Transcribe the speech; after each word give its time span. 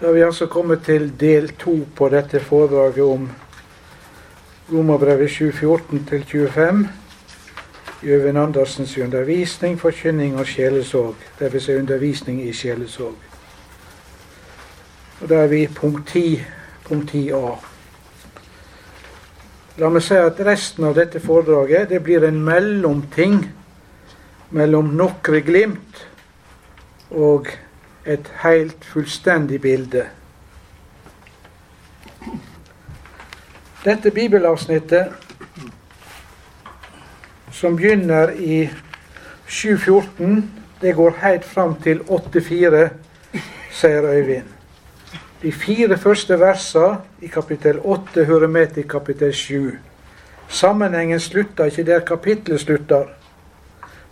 Da 0.00 0.06
har 0.06 0.12
vi 0.12 0.22
altså 0.22 0.46
kommet 0.46 0.84
til 0.86 1.08
del 1.20 1.48
to 1.58 1.72
på 1.96 2.08
dette 2.08 2.38
foredraget 2.40 3.02
om 3.02 3.30
Romerbrevet 4.72 5.30
7.14-25. 5.30 6.86
Gjøven 8.02 8.36
Andersens 8.36 8.98
undervisning, 8.98 9.80
forkynning 9.80 10.38
og 10.38 10.46
sjelesorg. 10.46 11.16
Dvs. 11.40 11.68
Undervisning 11.68 12.42
i 12.46 12.52
sjelesorg. 12.52 13.14
Og 15.20 15.28
Da 15.28 15.34
er 15.34 15.46
vi 15.46 15.66
punkt 15.66 16.08
10, 16.08 16.44
punkt 16.84 17.14
10a. 17.14 17.58
La 19.78 19.88
meg 19.90 20.02
si 20.02 20.14
at 20.14 20.38
resten 20.46 20.84
av 20.84 20.94
dette 20.94 21.20
foredraget 21.20 21.88
det 21.90 22.04
blir 22.06 22.22
en 22.26 22.38
mellomting 22.44 23.40
mellom 24.50 24.94
nokre 24.94 25.40
glimt 25.40 26.06
og 27.10 27.50
et 28.08 28.32
helt 28.42 28.84
fullstendig 28.84 29.60
bilde. 29.60 30.06
Dette 33.84 34.10
bibelavsnittet, 34.10 35.12
som 37.52 37.76
begynner 37.76 38.32
i 38.32 38.70
7.14, 39.48 40.42
det 40.80 40.94
går 40.96 41.18
helt 41.22 41.44
fram 41.44 41.74
til 41.82 42.00
8.4, 42.00 42.88
sier 43.72 44.08
Øyvind. 44.08 44.54
De 45.42 45.52
fire 45.52 45.98
første 45.98 46.38
versene 46.40 46.96
i 47.22 47.26
kapittel 47.26 47.78
8 47.78 48.24
hører 48.24 48.48
med 48.48 48.74
til 48.74 48.88
kapittel 48.88 49.34
7. 49.34 49.76
Sammenhengen 50.48 51.20
slutter 51.20 51.64
ikke 51.64 51.84
der 51.86 52.00
kapittelet 52.00 52.60
slutter, 52.60 53.04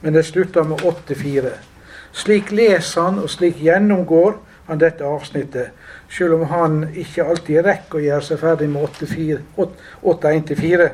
men 0.00 0.14
det 0.14 0.24
slutter 0.24 0.62
med 0.62 0.84
8.4. 0.84 1.75
Slik 2.16 2.50
leser 2.50 3.02
han, 3.02 3.18
og 3.20 3.30
slik 3.30 3.58
gjennomgår 3.60 4.38
han 4.66 4.80
dette 4.80 5.04
avsnittet, 5.04 5.68
selv 6.08 6.34
om 6.38 6.46
han 6.48 6.86
ikke 6.96 7.26
alltid 7.26 7.66
rekker 7.66 7.98
å 7.98 8.04
gjøre 8.06 8.24
seg 8.24 8.40
ferdig 8.40 8.68
med 8.72 8.88
8.1-4. 8.88 10.88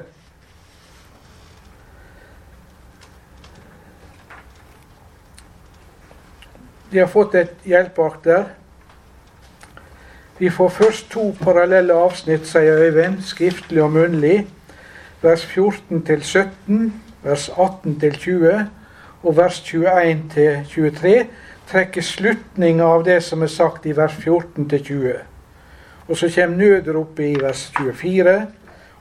De 6.93 7.01
har 7.01 7.09
fått 7.09 7.35
et 7.39 7.55
hjelpeark 7.65 8.19
der. 8.27 8.51
Vi 10.43 10.51
får 10.51 10.75
først 10.75 11.11
to 11.15 11.31
parallelle 11.39 11.95
avsnitt, 11.95 12.51
sier 12.51 12.83
Øyvind, 12.83 13.23
skriftlig 13.25 13.83
og 13.85 13.93
munnlig. 13.95 14.43
Vers 15.23 15.47
14 15.47 16.03
til 16.03 16.25
17, 16.27 16.91
vers 17.23 17.47
18 17.55 18.01
til 18.03 18.19
20 18.19 18.82
og 19.23 19.37
vers 19.37 19.61
21 19.61 20.65
23 20.71 21.27
trekker 21.71 22.05
slutninga 22.05 22.85
av 22.85 23.05
det 23.07 23.21
som 23.25 23.43
er 23.43 23.53
sagt 23.53 23.87
i 23.87 23.95
vers 23.97 24.15
14 24.19 24.67
20. 24.69 25.15
Og 26.09 26.17
så 26.19 26.29
kommer 26.35 26.57
nødropet 26.57 27.25
i 27.25 27.41
vers 27.41 27.71
24 27.79 28.35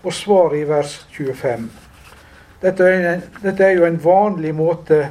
og 0.03 0.13
svaret 0.13 0.61
i 0.61 0.67
vers 0.69 1.07
25. 1.11 1.69
Dette 2.61 2.83
er, 2.83 3.13
en, 3.13 3.23
dette 3.41 3.65
er 3.65 3.71
jo 3.79 3.85
en 3.85 3.99
vanlig 4.03 4.53
måte 4.55 5.01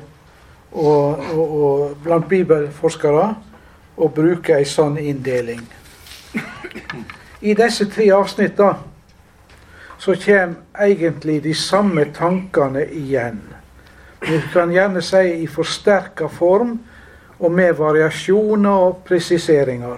å, 0.71 0.87
å, 0.87 1.43
å, 1.43 1.71
blant 2.03 2.29
bibelforskere 2.31 3.27
å 4.01 4.09
bruke 4.15 4.55
ei 4.55 4.65
sånn 4.65 4.99
inndeling. 5.03 5.63
I 7.41 7.55
disse 7.59 7.89
tre 7.91 8.07
avsnittene 8.15 8.87
så 10.01 10.15
kommer 10.23 10.87
egentlig 10.87 11.41
de 11.45 11.55
samme 11.57 12.07
tankene 12.15 12.87
igjen. 12.87 13.41
Vi 14.21 14.41
kan 14.53 14.73
gjerne 14.73 15.03
si 15.03 15.43
i 15.43 15.47
forsterka 15.47 16.29
form 16.29 16.79
og 17.39 17.53
med 17.53 17.73
variasjoner 17.79 18.71
og 18.71 19.03
presiseringer 19.09 19.97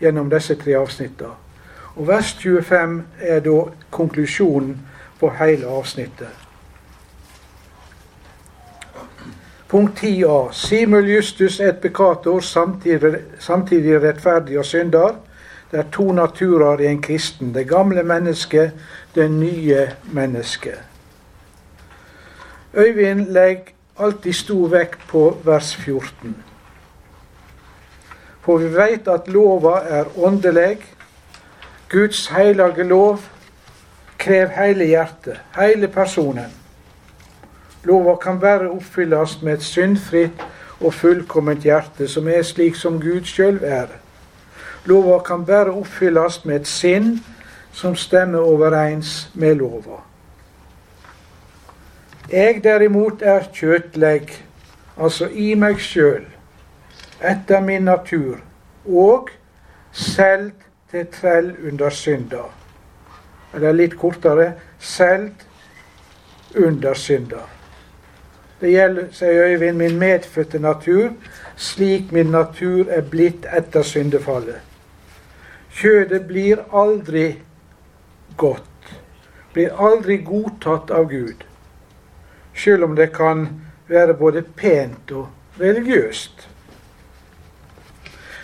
gjennom 0.00 0.30
disse 0.30 0.54
tre 0.54 0.76
avsnittene. 0.78 1.34
Og 1.96 2.08
Vers 2.08 2.34
25 2.38 3.02
er 3.20 3.40
da 3.40 3.60
konklusjonen 3.90 4.76
på 5.20 5.30
hele 5.38 5.66
avsnittet. 5.66 6.28
Punkt 9.68 10.02
10a. 10.02 10.52
Simul 10.52 11.08
justus 11.08 11.60
et 11.60 11.80
peccator, 11.80 12.40
samtidig, 13.38 14.02
rettferdig 14.02 14.58
og 14.58 14.64
synder. 14.64 15.16
Det 15.70 15.78
er 15.78 15.88
to 15.92 16.12
naturer 16.12 16.80
i 16.80 16.86
en 16.86 17.02
kristen. 17.02 17.54
Det 17.54 17.68
gamle 17.68 18.02
mennesket, 18.02 18.72
det 19.14 19.30
nye 19.30 19.88
mennesket. 20.12 20.78
Øyvind 22.76 23.26
legger 23.26 23.72
alltid 23.98 24.32
stor 24.32 24.68
vekt 24.68 25.00
på 25.08 25.36
vers 25.44 25.76
14. 25.76 26.36
For 28.40 28.58
vi 28.58 28.68
veit 28.74 29.08
at 29.08 29.28
lova 29.28 29.78
er 29.88 30.04
åndelig. 30.18 30.78
Guds 31.88 32.26
heilage 32.26 32.82
lov 32.82 33.20
krever 34.18 34.64
hele 34.64 34.84
hjertet, 34.84 35.40
hele 35.56 35.88
personen. 35.88 36.52
Lova 37.84 38.16
kan 38.16 38.40
bare 38.40 38.70
oppfylles 38.70 39.42
med 39.42 39.52
et 39.52 39.62
syndfritt 39.62 40.44
og 40.80 40.94
fullkomment 40.94 41.62
hjerte, 41.62 42.08
som 42.08 42.28
er 42.28 42.42
slik 42.42 42.74
som 42.74 43.00
Gud 43.00 43.24
sjøl 43.24 43.60
er. 43.62 43.86
Lova 44.84 45.18
kan 45.18 45.46
bare 45.46 45.72
oppfylles 45.72 46.44
med 46.44 46.60
et 46.60 46.68
sinn 46.68 47.24
som 47.72 47.96
stemmer 47.96 48.38
overeins 48.38 49.30
med 49.34 49.54
lova. 49.54 50.02
Jeg 52.32 52.64
derimot 52.64 53.22
er 53.22 53.44
kjøtlegg, 53.54 54.32
altså 54.98 55.28
i 55.30 55.52
meg 55.54 55.78
sjøl, 55.78 56.24
etter 57.22 57.62
min 57.62 57.86
natur, 57.86 58.40
og 58.82 59.30
selv 59.94 60.50
til 60.90 61.06
trell 61.14 61.52
under 61.70 61.94
synda. 61.94 62.42
Eller 63.54 63.78
litt 63.78 63.94
kortere 63.94 64.48
selv 64.82 65.30
under 66.58 66.98
synda. 66.98 67.46
Det 68.60 68.74
gjelder, 68.74 69.08
sier 69.14 69.46
Øyvind, 69.46 69.78
min 69.78 69.98
medfødte 69.98 70.58
natur, 70.58 71.12
slik 71.56 72.10
min 72.12 72.34
natur 72.34 72.90
er 72.90 73.06
blitt 73.06 73.46
etter 73.54 73.86
syndefallet. 73.86 74.58
Kjødet 75.78 76.24
blir 76.26 76.66
aldri 76.74 77.36
godt, 78.36 78.96
blir 79.54 79.78
aldri 79.78 80.24
godtatt 80.26 80.90
av 80.90 81.12
Gud 81.12 81.52
selv 82.56 82.84
om 82.84 82.96
det 82.96 83.12
kan 83.12 83.48
være 83.88 84.14
både 84.14 84.42
pent 84.42 85.12
og 85.12 85.60
religiøst. 85.60 86.48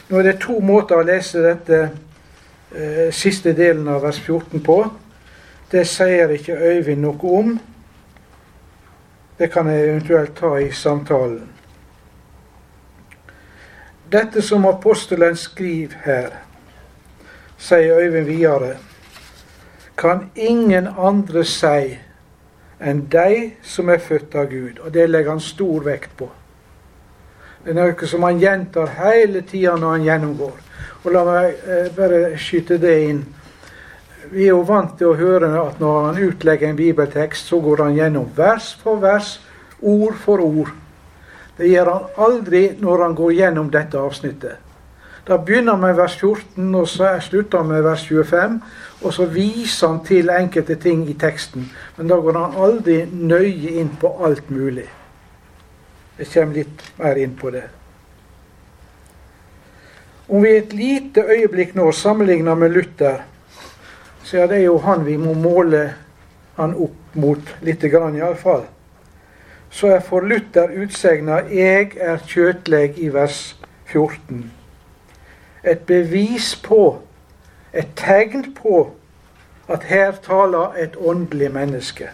Nå 0.08 0.18
er 0.18 0.22
det 0.22 0.40
to 0.42 0.58
måter 0.60 1.00
å 1.00 1.06
lese 1.06 1.40
dette 1.40 1.78
eh, 2.76 3.08
siste 3.14 3.54
delen 3.56 3.88
av 3.88 4.02
vers 4.04 4.20
14 4.20 4.60
på. 4.60 4.78
Det 5.72 5.86
sier 5.88 6.34
ikke 6.36 6.58
Øyvind 6.58 7.00
noe 7.00 7.32
om. 7.38 7.54
Det 9.38 9.48
kan 9.52 9.70
jeg 9.72 9.88
eventuelt 9.88 10.36
ta 10.36 10.54
i 10.60 10.68
samtalen. 10.76 11.48
Dette 14.12 14.42
som 14.44 14.66
apostelen 14.68 15.36
skriver 15.40 15.96
her, 16.04 16.34
sier 17.56 17.96
Øyvind 18.04 18.28
videre, 18.28 18.74
kan 19.96 20.28
ingen 20.36 20.90
andre 20.98 21.44
si 21.48 21.96
enn 22.82 23.04
de 23.10 23.52
som 23.62 23.90
er 23.92 24.02
født 24.02 24.34
av 24.38 24.48
Gud. 24.50 24.80
Og 24.82 24.92
det 24.94 25.08
legger 25.10 25.34
han 25.34 25.42
stor 25.42 25.84
vekt 25.86 26.16
på. 26.18 26.28
Det 27.62 27.70
er 27.70 27.78
noe 27.78 28.08
som 28.10 28.24
han 28.26 28.40
gjentar 28.42 28.90
hele 28.98 29.44
tida 29.46 29.76
når 29.78 29.96
han 29.96 30.06
gjennomgår. 30.08 30.56
Og 31.04 31.14
la 31.14 31.22
meg 31.26 31.62
eh, 31.62 31.88
bare 31.94 32.20
skyte 32.40 32.78
det 32.82 32.96
inn. 33.06 33.22
Vi 34.32 34.46
er 34.46 34.54
jo 34.54 34.64
vant 34.66 34.96
til 34.98 35.12
å 35.12 35.18
høre 35.18 35.50
at 35.60 35.78
når 35.82 36.08
han 36.08 36.20
utlegger 36.26 36.70
en 36.70 36.78
bibeltekst, 36.78 37.50
så 37.50 37.60
går 37.62 37.84
han 37.84 37.96
gjennom 37.98 38.28
vers 38.36 38.72
for 38.82 38.98
vers, 39.02 39.36
ord 39.78 40.18
for 40.18 40.42
ord. 40.42 40.74
Det 41.58 41.70
gjør 41.70 41.90
han 41.92 42.20
aldri 42.26 42.64
når 42.80 43.06
han 43.06 43.16
går 43.18 43.32
gjennom 43.38 43.70
dette 43.70 43.98
avsnittet. 43.98 44.71
Da 45.26 45.36
begynner 45.38 45.76
han 45.76 45.80
med 45.80 45.94
vers 45.94 46.16
14, 46.18 46.74
og 46.74 46.88
så 46.88 47.12
slutter 47.22 47.62
han 47.62 47.68
med 47.70 47.82
vers 47.82 48.02
25. 48.08 48.56
Og 49.02 49.12
så 49.14 49.26
viser 49.30 49.88
han 49.88 50.00
til 50.06 50.30
enkelte 50.30 50.74
ting 50.82 51.04
i 51.10 51.14
teksten, 51.18 51.68
men 51.96 52.10
da 52.10 52.18
går 52.18 52.38
han 52.38 52.56
aldri 52.58 53.02
nøye 53.06 53.76
inn 53.78 53.92
på 54.00 54.10
alt 54.26 54.50
mulig. 54.50 54.88
Jeg 56.18 56.30
kommer 56.34 56.58
litt 56.58 56.82
mer 56.98 57.18
inn 57.22 57.36
på 57.38 57.50
det. 57.54 57.64
Om 60.28 60.42
vi 60.42 60.56
et 60.56 60.72
lite 60.74 61.22
øyeblikk 61.22 61.74
nå 61.74 61.90
sammenligner 61.92 62.54
med 62.58 62.74
Luther, 62.74 63.22
så 64.24 64.42
er 64.42 64.50
det 64.50 64.62
jo 64.64 64.78
han 64.82 65.04
vi 65.06 65.16
må 65.18 65.34
måle 65.34 65.82
han 66.56 66.74
opp 66.74 67.14
mot, 67.14 67.54
lite 67.62 67.90
grann 67.90 68.16
iallfall. 68.16 68.64
Så 69.70 69.90
er 69.96 70.00
for 70.00 70.20
Luther 70.20 70.70
utsegna 70.82 71.42
'Jeg 71.42 71.92
er 71.96 72.18
kjøtleg' 72.18 72.98
i 72.98 73.08
vers 73.08 73.56
14 73.86 74.61
et 75.64 75.78
bevis 75.78 76.56
på, 76.56 76.98
et 77.74 77.88
tegn 77.96 78.54
på, 78.54 78.90
at 79.68 79.82
her 79.82 80.12
taler 80.22 80.74
et 80.78 80.96
åndelig 80.98 81.52
menneske. 81.52 82.08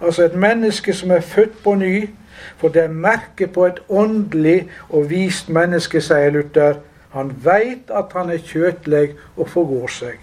Altså 0.00 0.24
et 0.24 0.34
menneske 0.34 0.92
som 0.92 1.10
er 1.10 1.20
født 1.20 1.62
på 1.64 1.74
ny. 1.74 2.08
For 2.56 2.68
det 2.68 2.82
er 2.82 2.88
merket 2.88 3.52
på 3.52 3.66
et 3.66 3.80
åndelig 3.88 4.68
og 4.88 5.10
vist 5.10 5.48
menneske, 5.48 6.00
sier 6.00 6.30
Luther, 6.30 6.74
Han 7.10 7.32
veit 7.44 7.90
at 7.90 8.12
han 8.12 8.30
er 8.30 8.42
kjøtleg 8.44 9.14
og 9.36 9.48
forgår 9.48 9.88
seg. 9.88 10.18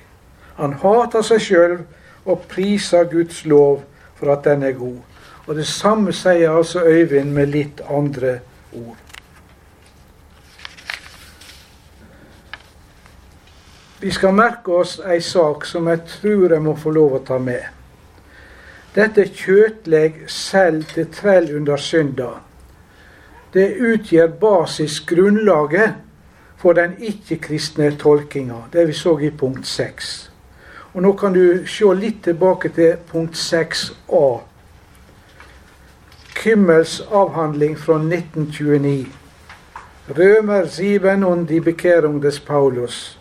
Han 0.56 0.76
hater 0.84 1.26
seg 1.26 1.42
sjøl 1.42 1.80
og 2.26 2.44
priser 2.50 3.08
Guds 3.10 3.42
lov 3.46 3.82
for 4.16 4.32
at 4.32 4.46
den 4.46 4.64
er 4.64 4.78
god. 4.78 5.00
Og 5.48 5.56
det 5.56 5.66
samme 5.68 6.14
sier 6.14 6.54
altså 6.54 6.84
Øyvind 6.86 7.34
med 7.34 7.52
litt 7.52 7.82
andre 7.90 8.40
ord. 8.74 9.05
Vi 14.06 14.12
skal 14.12 14.36
merke 14.38 14.70
oss 14.70 15.00
ei 15.02 15.18
sak 15.18 15.64
som 15.66 15.88
jeg 15.90 16.04
tror 16.06 16.52
jeg 16.54 16.62
må 16.62 16.76
få 16.78 16.92
lov 16.94 17.16
å 17.18 17.20
ta 17.26 17.40
med. 17.42 17.64
Dette 18.94 19.24
kjøtleg 19.26 20.20
selv 20.30 20.86
til 20.92 21.08
trell 21.10 21.48
under 21.58 21.82
synda. 21.82 22.28
Det 23.56 23.66
utgjør 23.82 24.30
basisgrunnlaget 24.44 25.98
for 26.62 26.78
den 26.78 26.94
ikke-kristne 27.02 27.90
tolkinga. 27.98 28.62
Det 28.70 28.86
vi 28.92 28.94
så 28.94 29.16
i 29.18 29.34
punkt 29.34 29.66
6. 29.66 30.14
Og 30.94 31.02
Nå 31.02 31.16
kan 31.18 31.34
du 31.34 31.66
se 31.66 31.90
litt 31.98 32.22
tilbake 32.30 32.76
til 32.78 33.02
punkt 33.10 33.42
6a. 33.42 34.24
Kymmels 36.44 37.02
avhandling 37.10 37.74
fra 37.74 37.98
1929. 37.98 39.10
Rømer 40.14 40.70
sieben 40.70 41.24
und 41.24 41.50
die 41.50 41.60
Bekehrung 41.74 42.22
des 42.22 42.40
Paulus. 42.40 43.18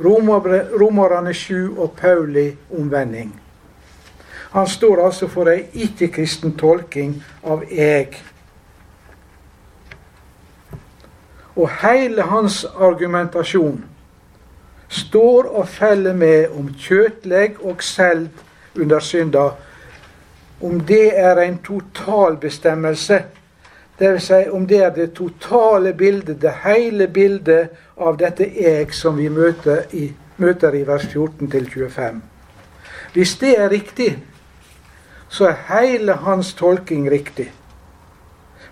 Romerne 0.00 1.34
7 1.34 1.78
og 1.78 1.92
Pauli 1.96 2.56
omvending. 2.78 3.40
Han 4.50 4.68
står 4.68 5.04
altså 5.06 5.28
for 5.28 5.48
ei 5.52 5.68
ikke-kristen 5.72 6.56
tolking 6.58 7.14
av 7.46 7.62
eg. 7.70 8.16
Og 11.54 11.70
hele 11.82 12.22
hans 12.22 12.64
argumentasjon 12.64 13.84
står 14.90 15.50
og 15.54 15.68
feller 15.68 16.16
med 16.18 16.56
om 16.58 16.72
kjøtlegg 16.74 17.60
og 17.62 17.82
selv 17.82 18.28
under 18.74 18.98
synda, 18.98 19.50
om 20.60 20.80
det 20.80 21.12
er 21.18 21.38
en 21.44 21.58
totalbestemmelse. 21.58 23.22
Dvs. 24.00 24.24
Si 24.24 24.48
om 24.50 24.66
det 24.66 24.82
er 24.82 24.90
det 24.96 25.12
totale 25.14 25.92
bildet, 25.92 26.42
det 26.42 26.52
hele 26.64 27.06
bildet 27.08 27.68
av 28.00 28.16
dette 28.18 28.44
eg 28.44 28.94
som 28.96 29.16
vi 29.20 29.28
møter 29.28 29.86
i, 29.96 30.08
møter 30.40 30.74
i 30.74 30.82
vers 30.88 31.06
14-25. 31.12 32.20
Hvis 33.12 33.36
det 33.40 33.54
er 33.58 33.70
riktig, 33.70 34.10
så 35.28 35.50
er 35.50 35.62
hele 35.68 36.16
hans 36.24 36.54
tolking 36.58 37.10
riktig. 37.10 37.50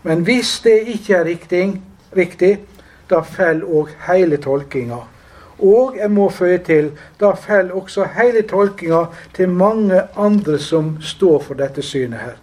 Men 0.02 0.24
hvis 0.26 0.58
det 0.64 0.80
ikke 0.94 1.14
er 1.14 1.24
riktig, 1.24 1.62
riktig 2.16 2.56
da 3.10 3.22
faller 3.24 3.64
òg 3.64 3.94
hele 4.08 4.36
tolkinga. 4.42 4.98
Og 5.58 5.96
jeg 5.98 6.10
må 6.10 6.28
føye 6.30 6.58
til, 6.62 6.90
da 7.20 7.32
faller 7.34 7.74
også 7.74 8.06
hele 8.14 8.42
tolkinga 8.46 9.06
til 9.34 9.48
mange 9.50 10.02
andre 10.16 10.58
som 10.58 10.96
står 11.02 11.40
for 11.46 11.58
dette 11.58 11.82
synet 11.82 12.20
her. 12.20 12.36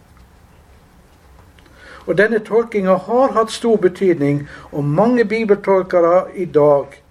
Og 2.05 2.17
denne 2.17 2.39
tolkinga 2.39 2.95
har 3.07 3.33
hatt 3.33 3.51
stor 3.51 3.77
betydning, 3.81 4.47
og 4.71 4.83
mange 4.83 5.25
bibeltolkere 5.25 6.25
i 6.35 6.45
dag 6.45 7.01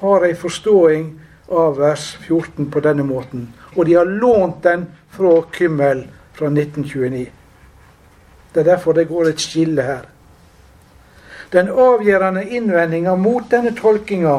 har 0.00 0.26
ei 0.26 0.34
forståing 0.34 1.12
av 1.48 1.78
vers 1.78 2.16
14 2.26 2.70
på 2.70 2.80
denne 2.84 3.04
måten. 3.06 3.48
Og 3.76 3.86
de 3.86 3.94
har 3.94 4.08
lånt 4.08 4.62
den 4.64 4.86
fra 5.10 5.40
Kymmel 5.52 6.06
fra 6.32 6.50
1929. 6.50 7.26
Det 8.54 8.60
er 8.60 8.64
derfor 8.74 8.92
det 8.92 9.08
går 9.08 9.30
et 9.30 9.40
skille 9.40 9.82
her. 9.82 10.04
Den 11.52 11.68
avgjørende 11.68 12.44
innvendinga 12.48 13.14
mot 13.16 13.48
denne 13.50 13.74
tolkinga 13.76 14.38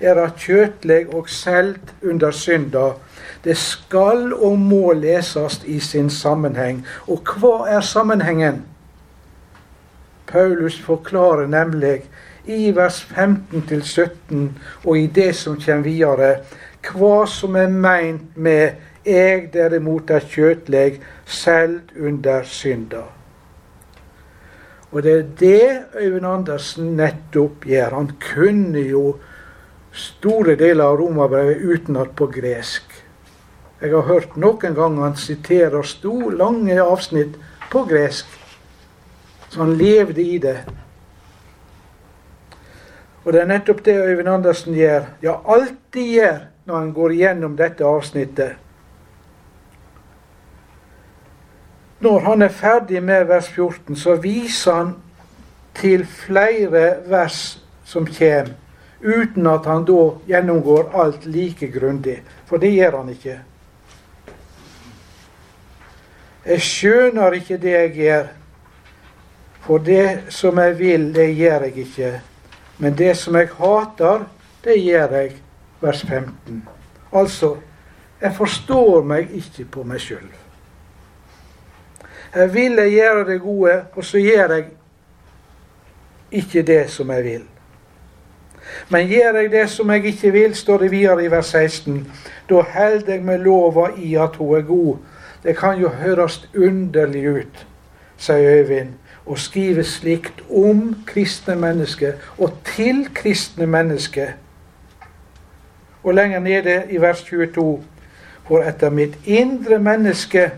er 0.00 0.20
at 0.20 0.40
kjøtleg 0.40 1.12
og 1.14 1.28
selt 1.28 1.92
under 2.02 2.32
synda, 2.32 2.92
det 3.44 3.56
skal 3.60 4.32
og 4.32 4.58
må 4.58 4.92
leses 4.96 5.60
i 5.64 5.78
sin 5.80 6.10
sammenheng. 6.10 6.84
Og 7.08 7.34
hva 7.36 7.68
er 7.68 7.80
sammenhengen? 7.84 8.62
Paulus 10.34 10.80
forklarer 10.82 11.46
nemlig 11.46 12.00
i 12.50 12.72
vers 12.74 13.04
15-17 13.06 14.48
og 14.84 14.98
i 14.98 15.06
det 15.06 15.30
som 15.38 15.54
kommer 15.60 15.86
videre, 15.86 16.30
hva 16.90 17.24
som 17.30 17.54
er 17.56 17.70
meint 17.70 18.34
med 18.36 18.74
'eg 19.06 19.52
derimot 19.52 20.10
er 20.10 20.20
kjøtleg, 20.20 21.00
selv 21.24 21.80
under 22.00 22.42
synda'. 22.42 23.04
Og 24.92 25.02
det 25.02 25.12
er 25.12 25.22
det 25.38 25.82
Øyvind 26.00 26.26
Andersen 26.26 26.96
nettopp 26.96 27.64
gjør. 27.66 27.94
Han 27.94 28.10
kunne 28.34 28.80
jo 28.80 29.16
store 29.92 30.54
deler 30.56 30.84
av 30.84 30.98
romerbrevet 30.98 31.62
utenat 31.62 32.14
på 32.16 32.26
gresk. 32.26 33.04
Jeg 33.80 33.90
har 33.90 34.02
hørt 34.02 34.36
noen 34.36 34.74
ganger 34.74 35.02
han 35.02 35.16
siterer 35.16 35.82
stor, 35.82 36.30
lange 36.30 36.82
avsnitt 36.82 37.34
på 37.70 37.84
gresk. 37.84 38.26
Så 39.54 39.60
han 39.60 39.76
levde 39.78 40.22
i 40.22 40.38
det. 40.38 40.56
Og 43.24 43.32
det 43.32 43.40
er 43.40 43.46
nettopp 43.46 43.84
det 43.84 43.94
Øyvind 44.02 44.28
Andersen 44.28 44.74
gjør, 44.74 45.06
ja, 45.22 45.36
alltid 45.46 46.08
gjør 46.10 46.40
når 46.66 46.78
han 46.78 46.90
går 46.92 47.14
gjennom 47.14 47.54
dette 47.56 47.86
avsnittet. 47.86 48.56
Når 52.00 52.18
han 52.26 52.42
er 52.42 52.48
ferdig 52.48 53.02
med 53.02 53.24
vers 53.30 53.48
14, 53.48 53.96
så 53.96 54.18
viser 54.18 54.74
han 54.74 54.92
til 55.74 56.02
flere 56.06 56.96
vers 57.06 57.62
som 57.86 58.10
kommer, 58.10 58.56
uten 59.00 59.46
at 59.46 59.70
han 59.70 59.86
da 59.86 60.02
gjennomgår 60.26 60.90
alt 60.98 61.26
like 61.30 61.70
grundig. 61.78 62.22
For 62.46 62.58
det 62.58 62.74
gjør 62.74 63.04
han 63.04 63.14
ikke. 63.14 63.38
Jeg 66.44 66.60
skjønner 66.60 67.38
ikke 67.38 67.62
det 67.62 67.78
jeg 67.78 68.00
gjør, 68.02 68.32
for 69.66 69.78
det 69.78 70.18
som 70.28 70.58
jeg 70.58 70.78
vil, 70.78 71.14
det 71.14 71.30
gjør 71.36 71.66
jeg 71.68 71.76
ikke. 71.86 72.20
Men 72.78 72.98
det 72.98 73.16
som 73.16 73.36
jeg 73.36 73.48
hater, 73.58 74.24
det 74.64 74.78
gjør 74.82 75.16
jeg. 75.16 75.32
Vers 75.80 76.02
15. 76.02 76.68
Altså, 77.12 77.56
jeg 78.20 78.34
forstår 78.36 79.02
meg 79.04 79.30
ikke 79.36 79.64
på 79.70 79.82
meg 79.84 80.00
sjøl. 80.00 80.28
Jeg 82.34 82.54
vil 82.54 82.78
jeg 82.80 82.90
gjøre 82.90 83.24
det 83.28 83.40
gode, 83.40 83.74
og 83.94 84.04
så 84.04 84.18
gjør 84.18 84.54
jeg 84.54 84.64
ikke 86.30 86.62
det 86.62 86.90
som 86.90 87.10
jeg 87.10 87.24
vil. 87.24 87.42
Men 88.88 89.08
gjør 89.08 89.38
jeg 89.40 89.50
det 89.52 89.68
som 89.70 89.90
jeg 89.90 90.04
ikke 90.04 90.32
vil, 90.32 90.54
står 90.54 90.78
det 90.78 90.90
videre 90.90 91.24
i 91.24 91.30
vers 91.30 91.46
16, 91.46 92.00
da 92.50 92.60
holder 92.60 93.12
jeg 93.12 93.22
med 93.22 93.38
lova 93.38 93.90
i 93.96 94.14
at 94.14 94.36
hun 94.36 94.56
er 94.56 94.66
god. 94.66 94.96
Det 95.42 95.56
kan 95.56 95.78
jo 95.78 95.88
høres 95.88 96.48
underlig 96.56 97.28
ut, 97.28 97.66
sier 98.16 98.58
Øyvind, 98.58 98.94
å 99.24 99.36
skrive 99.40 99.84
slikt 99.88 100.42
om 100.52 100.90
kristne 101.08 101.56
mennesker 101.56 102.18
og 102.36 102.58
til 102.74 103.06
kristne 103.16 103.66
mennesker. 103.66 104.34
Og 106.04 106.14
lenger 106.14 106.42
nede 106.44 106.82
i 106.92 107.00
vers 107.00 107.22
22, 107.24 107.80
for 108.44 108.66
etter 108.68 108.92
mitt 108.92 109.16
indre 109.24 109.78
menneske 109.80 110.50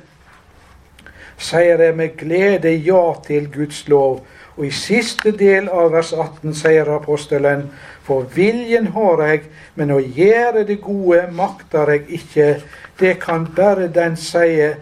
sier 1.39 1.79
jeg 1.83 1.95
med 1.95 2.17
glede 2.19 2.73
ja 2.83 3.05
til 3.27 3.47
Guds 3.53 3.85
lov. 3.89 4.25
Og 4.57 4.67
i 4.67 4.73
siste 4.75 5.31
del 5.37 5.69
av 5.69 5.93
vers 5.93 6.11
18 6.17 6.55
sier 6.57 6.89
apostelen, 6.91 7.69
for 8.03 8.27
viljen 8.35 8.89
har 8.97 9.23
jeg, 9.29 9.43
men 9.77 9.93
å 9.93 10.01
gjøre 10.01 10.65
det 10.67 10.81
gode 10.83 11.27
makter 11.37 11.93
jeg 11.93 12.07
ikke. 12.21 12.51
Det 12.99 13.19
kan 13.23 13.47
bare 13.57 13.91
den 13.93 14.17
sie 14.17 14.73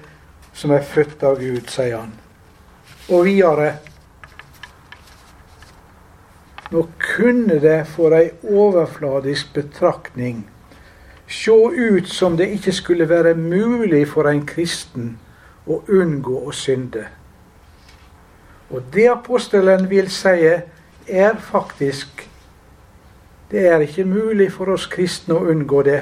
som 0.55 0.71
er 0.71 0.87
født 0.87 1.27
av 1.27 1.41
Gud, 1.43 1.67
sier 1.69 1.99
han. 1.99 2.24
Og 3.09 3.25
videre 3.25 3.73
Nå 6.73 6.87
kunne 6.99 7.61
det 7.61 7.85
for 7.87 8.17
ei 8.17 8.31
overfladisk 8.43 9.53
betraktning 9.55 10.41
se 11.29 11.53
ut 11.53 12.09
som 12.09 12.37
det 12.37 12.49
ikke 12.57 12.73
skulle 12.73 13.09
være 13.09 13.35
mulig 13.35 14.09
for 14.09 14.29
en 14.29 14.43
kristen 14.47 15.15
å 15.67 15.83
unngå 15.89 16.41
å 16.49 16.53
synde. 16.53 17.05
Og 18.71 18.83
det 18.93 19.07
apostelen 19.13 19.87
vil 19.91 20.11
si, 20.11 20.51
er 21.07 21.37
faktisk 21.41 22.29
Det 23.51 23.67
er 23.69 23.81
ikke 23.85 24.05
mulig 24.05 24.49
for 24.53 24.73
oss 24.73 24.87
kristne 24.91 25.37
å 25.37 25.45
unngå 25.53 25.83
det. 25.87 26.01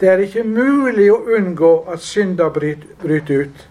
Det 0.00 0.08
er 0.08 0.22
ikke 0.24 0.44
mulig 0.46 1.10
å 1.12 1.18
unngå 1.36 1.72
at 1.92 2.00
synda 2.00 2.48
bryter 2.54 3.42
ut. 3.42 3.66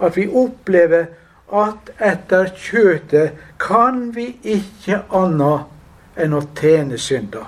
At 0.00 0.16
vi 0.16 0.28
opplever 0.28 1.06
at 1.52 1.90
etter 1.98 2.50
kjøtet 2.56 3.38
kan 3.58 4.10
vi 4.14 4.34
ikke 4.44 5.00
annet 5.14 6.18
enn 6.18 6.36
å 6.36 6.42
tjene 6.58 6.98
synder. 7.00 7.46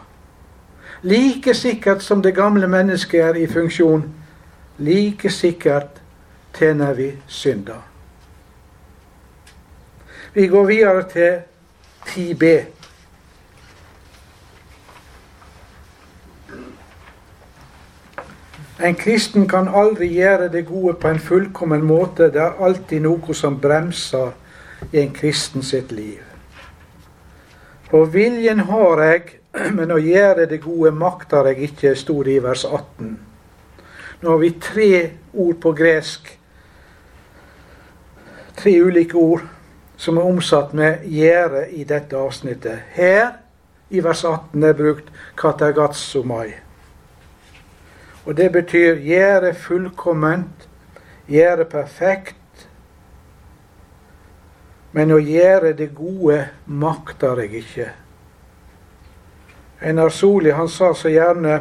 Like 1.02 1.54
sikkert 1.54 2.02
som 2.04 2.22
det 2.22 2.34
gamle 2.36 2.68
mennesket 2.68 3.22
er 3.24 3.38
i 3.40 3.46
funksjon, 3.48 4.04
like 4.78 5.30
sikkert 5.32 6.00
tjener 6.56 6.94
vi 6.96 7.12
synder. 7.28 7.80
Vi 10.34 10.46
går 10.46 10.66
videre 10.66 11.06
til 11.10 11.40
10b. 12.06 12.44
En 18.80 18.94
kristen 18.96 19.48
kan 19.48 19.68
aldri 19.68 20.06
gjøre 20.08 20.48
det 20.48 20.62
gode 20.66 20.94
på 20.96 21.08
en 21.08 21.18
fullkommen 21.20 21.82
måte. 21.84 22.30
Det 22.32 22.40
er 22.40 22.62
alltid 22.64 23.02
noe 23.04 23.34
som 23.36 23.58
bremser 23.60 24.30
i 24.92 25.02
en 25.02 25.12
kristen 25.12 25.62
sitt 25.62 25.92
liv. 25.92 26.22
For 27.90 28.08
viljen 28.08 28.62
har 28.70 29.02
jeg, 29.04 29.34
men 29.76 29.92
å 29.92 29.98
gjøre 30.00 30.46
det 30.48 30.62
gode 30.64 30.94
makter 30.96 31.50
jeg 31.50 31.68
ikke, 31.68 31.92
sto 31.98 32.22
det 32.24 32.38
i 32.38 32.44
vers 32.44 32.64
18. 32.64 33.18
Nå 34.22 34.30
har 34.30 34.40
vi 34.40 34.50
tre 34.62 34.92
ord 35.32 35.60
på 35.60 35.74
gresk. 35.76 36.32
Tre 38.56 38.74
ulike 38.80 39.16
ord 39.16 39.44
som 40.00 40.16
er 40.16 40.24
omsatt 40.24 40.72
med 40.72 41.04
'gjøre' 41.04 41.68
i 41.76 41.84
dette 41.84 42.16
avsnittet. 42.16 42.78
Her 42.96 43.36
i 43.90 44.00
vers 44.04 44.24
18 44.24 44.64
er 44.64 44.72
brukt 44.72 45.12
'katagatsomai'. 45.36 46.69
Og 48.30 48.36
det 48.36 48.52
betyr 48.52 49.00
gjøre 49.02 49.54
fullkomment, 49.58 50.68
gjøre 51.26 51.64
perfekt. 51.66 52.36
Men 54.94 55.10
å 55.10 55.18
gjøre 55.18 55.72
det 55.74 55.88
gode 55.98 56.36
makter 56.70 57.42
jeg 57.42 57.64
ikke. 57.64 57.88
Einar 59.82 60.14
Soli 60.14 60.54
han 60.54 60.70
sa 60.70 60.92
så 60.94 61.10
gjerne 61.10 61.58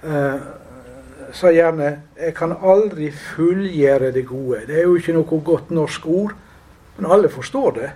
eh, 0.00 0.40
sa 1.36 1.52
gjerne 1.52 1.92
'Jeg 2.16 2.34
kan 2.34 2.56
aldri 2.56 3.12
fullgjøre 3.12 4.12
det 4.12 4.26
gode'. 4.26 4.66
Det 4.66 4.78
er 4.78 4.82
jo 4.88 4.96
ikke 4.96 5.12
noe 5.12 5.40
godt 5.44 5.70
norsk 5.70 6.06
ord, 6.06 6.32
men 6.96 7.12
alle 7.12 7.28
forstår 7.28 7.70
det. 7.70 7.90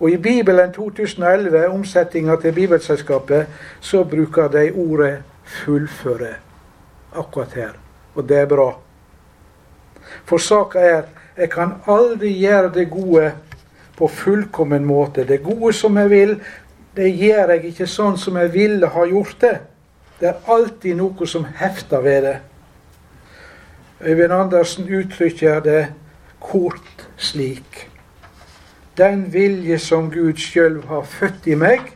Og 0.00 0.10
i 0.10 0.16
Bibelen 0.16 0.72
2011, 0.72 1.68
omsetninga 1.68 2.36
til 2.36 2.52
Bibelselskapet, 2.52 3.46
så 3.80 4.04
bruker 4.04 4.48
de 4.48 4.72
ordet 4.72 5.22
'fullføre' 5.44 6.45
akkurat 7.18 7.54
her. 7.56 7.74
Og 8.14 8.28
det 8.28 8.38
er 8.42 8.50
bra. 8.50 8.70
For 10.24 10.38
saka 10.42 10.82
er 10.82 11.02
jeg 11.36 11.50
kan 11.52 11.74
aldri 11.86 12.30
gjøre 12.32 12.70
det 12.72 12.86
gode 12.90 13.30
på 13.96 14.08
fullkommen 14.08 14.84
måte. 14.88 15.24
Det 15.28 15.42
gode 15.44 15.72
som 15.76 15.96
jeg 16.00 16.10
vil, 16.10 16.36
det 16.96 17.10
gjør 17.12 17.52
jeg 17.52 17.72
ikke 17.72 17.88
sånn 17.92 18.16
som 18.20 18.38
jeg 18.40 18.52
ville 18.54 18.88
ha 18.88 19.04
gjort 19.08 19.36
det. 19.44 19.56
Det 20.16 20.30
er 20.30 20.48
alltid 20.48 20.96
noe 20.96 21.28
som 21.28 21.44
hefter 21.58 22.00
ved 22.04 22.22
det. 22.24 22.36
Øyvind 24.00 24.32
Andersen 24.32 24.88
uttrykker 24.88 25.60
det 25.60 25.82
kort 26.40 27.06
slik. 27.16 27.88
Den 28.96 29.26
vilje 29.32 29.78
som 29.78 30.08
Gud 30.10 30.40
sjøl 30.40 30.80
har 30.88 31.04
født 31.04 31.48
i 31.52 31.56
meg, 31.60 31.92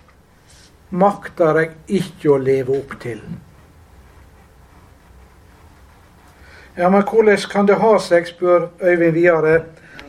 makter 0.90 1.62
jeg 1.62 1.70
ikke 2.00 2.34
å 2.34 2.40
leve 2.40 2.76
opp 2.76 2.98
til. 3.00 3.22
Ja, 6.76 6.88
men 6.88 7.02
hvordan 7.02 7.38
kan 7.50 7.68
det 7.68 7.76
ha 7.76 7.98
seg, 7.98 8.28
spør 8.28 8.68
Øyvind 8.82 9.12
videre, 9.12 9.60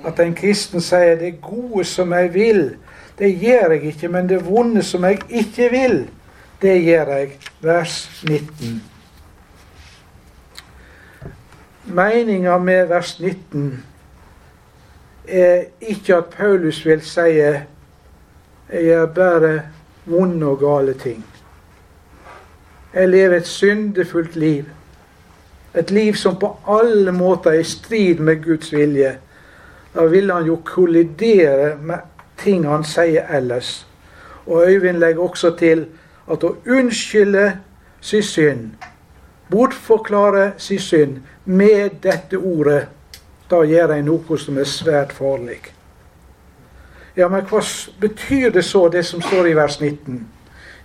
at 0.06 0.20
en 0.20 0.36
kristen 0.36 0.82
sier 0.82 1.16
det 1.20 1.42
gode 1.42 1.86
som 1.86 2.14
jeg 2.14 2.34
vil, 2.34 2.64
det 3.20 3.34
gjør 3.42 3.72
jeg 3.76 3.84
ikke, 3.84 4.08
men 4.08 4.30
det 4.30 4.46
vonde 4.46 4.84
som 4.84 5.04
jeg 5.04 5.20
ikke 5.30 5.70
vil, 5.70 6.10
det 6.62 6.78
gjør 6.84 7.14
jeg. 7.16 7.38
Vers 7.62 8.24
19. 8.24 8.84
Meninga 11.86 12.58
med 12.58 12.86
vers 12.88 13.20
19 13.20 13.84
er 15.28 15.64
ikke 15.82 16.16
at 16.16 16.26
Paulus 16.26 16.86
vil 16.86 17.02
si 17.02 17.20
jeg 17.20 17.66
gjør 18.72 19.06
bare 19.06 19.62
vonde 20.06 20.48
og 20.48 20.60
gale 20.60 20.94
ting. 20.94 21.26
Jeg 22.94 23.10
lever 23.10 23.36
et 23.38 23.48
syndefullt 23.48 24.36
liv. 24.36 24.66
Et 25.74 25.92
liv 25.92 26.14
som 26.14 26.36
på 26.36 26.58
alle 26.68 27.12
måter 27.12 27.52
er 27.52 27.64
i 27.64 27.68
strid 27.68 28.20
med 28.20 28.44
Guds 28.44 28.74
vilje. 28.74 29.14
Da 29.94 30.06
vil 30.12 30.32
han 30.32 30.46
jo 30.46 30.58
kollidere 30.66 31.78
med 31.80 32.00
ting 32.44 32.66
han 32.68 32.84
sier 32.84 33.30
ellers. 33.32 33.86
Og 34.46 34.68
Øyvind 34.68 35.00
legger 35.00 35.24
også 35.24 35.54
til 35.56 35.86
at 36.32 36.44
å 36.44 36.56
unnskylde 36.68 37.46
sin 38.02 38.24
synd, 38.24 38.72
bortforklare 39.52 40.52
sin 40.58 40.80
synd 40.80 41.22
med 41.46 42.02
dette 42.04 42.38
ordet, 42.38 42.88
da 43.52 43.62
gjør 43.68 43.96
en 43.96 44.06
noe 44.08 44.38
som 44.40 44.58
er 44.58 44.68
svært 44.68 45.14
farlig. 45.14 45.60
Ja, 47.16 47.28
men 47.28 47.44
hva 47.48 47.60
betyr 48.00 48.52
det 48.52 48.64
så, 48.66 48.88
det 48.90 49.06
som 49.06 49.22
står 49.22 49.52
i 49.52 49.56
vers 49.56 49.80
19? 49.80 50.22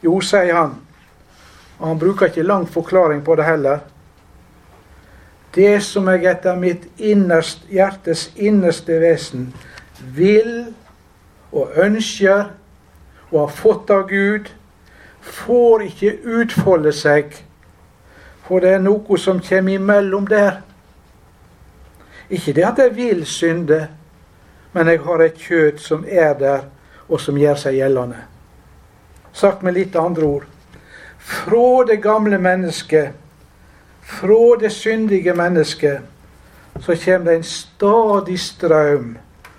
Jo, 0.03 0.19
sier 0.21 0.55
han, 0.55 0.75
og 1.79 1.87
han 1.89 1.99
bruker 1.99 2.31
ikke 2.31 2.47
lang 2.47 2.67
forklaring 2.71 3.23
på 3.25 3.35
det 3.39 3.47
heller 3.47 3.85
det 5.57 5.81
som 5.83 6.09
jeg 6.13 6.27
etter 6.29 6.59
mitt 6.61 6.85
innerst, 7.01 7.65
hjertes 7.73 8.29
innerste 8.37 9.01
vesen 9.01 9.49
vil 10.17 10.75
og 11.53 11.73
ønsker 11.81 12.53
og 13.31 13.39
har 13.41 13.55
fått 13.57 13.91
av 13.91 14.07
Gud, 14.11 14.51
får 15.21 15.87
ikke 15.89 16.13
utfolde 16.39 16.93
seg, 16.95 17.33
for 18.47 18.63
det 18.63 18.77
er 18.77 18.85
noe 18.85 19.19
som 19.19 19.41
kommer 19.43 19.75
imellom 19.75 20.29
der. 20.31 20.61
Ikke 22.31 22.55
det 22.55 22.67
at 22.69 22.79
jeg 22.83 22.95
vil 22.97 23.25
synde, 23.27 23.87
men 24.73 24.91
jeg 24.93 25.03
har 25.03 25.23
et 25.25 25.41
kjøtt 25.41 25.83
som 25.83 26.05
er 26.07 26.35
der, 26.39 26.67
og 27.09 27.21
som 27.23 27.39
gjør 27.39 27.59
seg 27.59 27.79
gjeldende. 27.79 28.21
Sagt 29.33 29.63
med 29.63 29.77
litt 29.77 29.97
andre 29.97 30.27
ord. 30.27 30.47
Fra 31.19 31.85
det 31.89 32.01
gamle 32.03 32.39
mennesket 32.39 33.26
fra 34.07 34.57
det 34.61 34.73
syndige 34.73 35.35
mennesket 35.35 35.99
så 36.81 36.95
kommer 37.05 37.31
det 37.31 37.37
en 37.37 37.43
stadig 37.43 38.39
strøm 38.39 39.17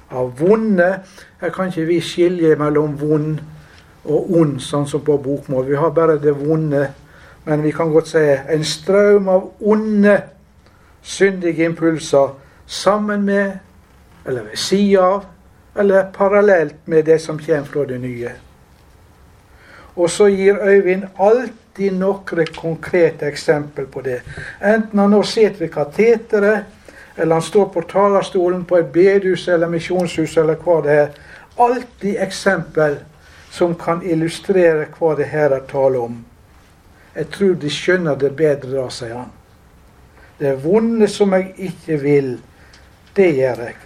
av 0.10 0.40
vonde 0.40 1.00
Her 1.42 1.50
kan 1.50 1.68
ikke 1.68 1.86
vi 1.86 2.00
skilje 2.02 2.56
mellom 2.56 2.96
vond 3.02 3.40
og 4.08 4.32
ond, 4.40 4.56
sånn 4.64 4.88
som 4.88 5.04
på 5.04 5.18
bokmål. 5.22 5.66
Vi 5.68 5.76
har 5.76 5.92
bare 5.94 6.16
det 6.22 6.32
vonde. 6.40 6.88
Men 7.46 7.64
vi 7.64 7.72
kan 7.76 7.92
godt 7.92 8.08
si 8.08 8.24
en 8.24 8.64
strøm 8.64 9.28
av 9.30 9.50
onde, 9.60 10.16
syndige 11.04 11.68
impulser 11.68 12.34
sammen 12.66 13.26
med, 13.28 13.60
eller 14.26 14.48
ved 14.48 14.58
sida 14.60 15.04
av, 15.04 15.26
eller 15.76 16.10
parallelt 16.16 16.80
med 16.86 17.06
det 17.06 17.20
som 17.22 17.40
kommer 17.40 17.70
fra 17.70 17.86
det 17.86 18.00
nye. 18.02 18.32
Og 19.98 20.10
så 20.10 20.28
gir 20.30 20.60
Øyvind 20.62 21.04
alltid 21.20 21.92
noen 21.98 22.48
konkrete 22.56 23.26
eksempel 23.26 23.86
på 23.86 24.02
det. 24.02 24.22
Enten 24.62 25.00
han 25.00 25.10
nå 25.10 25.24
sitter 25.24 25.66
ved 25.66 25.72
kateteret, 25.74 26.66
eller 27.18 27.36
han 27.36 27.42
står 27.42 27.66
på 27.74 27.82
talerstolen 27.82 28.66
på 28.66 28.78
et 28.78 28.92
bedehus 28.94 29.48
eller 29.48 29.70
misjonshus, 29.70 30.38
eller 30.38 30.56
hva 30.56 30.82
det 30.86 30.98
er. 31.02 31.08
Alltid 31.60 32.22
eksempel 32.22 33.00
som 33.52 33.74
kan 33.76 34.04
illustrere 34.06 34.86
hva 35.00 35.16
det 35.18 35.32
her 35.34 35.56
er 35.58 35.66
tale 35.70 36.00
om. 36.00 36.20
Jeg 37.16 37.30
tror 37.34 37.54
de 37.58 37.70
skjønner 37.70 38.16
det 38.16 38.36
bedre 38.38 38.76
da, 38.76 38.90
sier 38.94 39.16
han. 39.18 39.32
Det 40.38 40.54
vonde 40.62 41.08
som 41.10 41.34
jeg 41.34 41.54
ikke 41.58 41.98
vil, 42.04 42.36
det 43.18 43.32
gjør 43.34 43.64
jeg. 43.66 43.78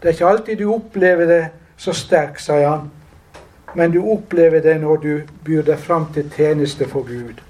Det 0.00 0.08
er 0.08 0.14
ikke 0.16 0.30
alltid 0.30 0.56
du 0.56 0.70
opplever 0.72 1.28
det 1.28 1.42
så 1.76 1.92
sterkt, 1.92 2.40
sier 2.40 2.64
han 2.70 2.88
men 3.74 3.90
du 3.90 4.00
opplever 4.02 4.60
det 4.60 4.78
når 4.80 4.96
du 4.96 5.12
byr 5.44 5.62
deg 5.62 5.78
fram 5.78 6.08
til 6.14 6.30
tjeneste 6.36 6.88
for 6.88 7.06
Gud. 7.06 7.42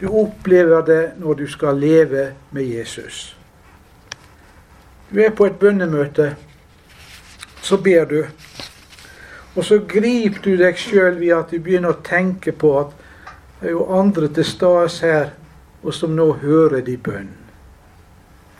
Du 0.00 0.08
opplever 0.08 0.84
det 0.86 1.02
når 1.18 1.34
du 1.34 1.46
skal 1.50 1.78
leve 1.78 2.30
med 2.50 2.62
Jesus. 2.62 3.36
Du 5.10 5.20
er 5.20 5.30
på 5.30 5.46
et 5.46 5.58
bønnemøte, 5.58 6.36
så 7.62 7.76
ber 7.76 8.04
du. 8.04 8.24
Og 9.56 9.64
så 9.64 9.80
griper 9.88 10.38
du 10.44 10.56
deg 10.56 10.78
sjøl 10.78 11.18
ved 11.18 11.34
at 11.34 11.50
du 11.50 11.58
begynner 11.58 11.92
å 11.96 12.04
tenke 12.06 12.52
på 12.52 12.70
at 12.80 12.94
det 13.60 13.68
er 13.68 13.74
jo 13.74 13.88
andre 13.92 14.28
til 14.32 14.46
stede 14.46 14.88
her, 15.02 15.32
og 15.82 15.94
som 15.94 16.14
nå 16.16 16.32
hører 16.40 16.80
de 16.84 16.96
bønn. 16.96 17.28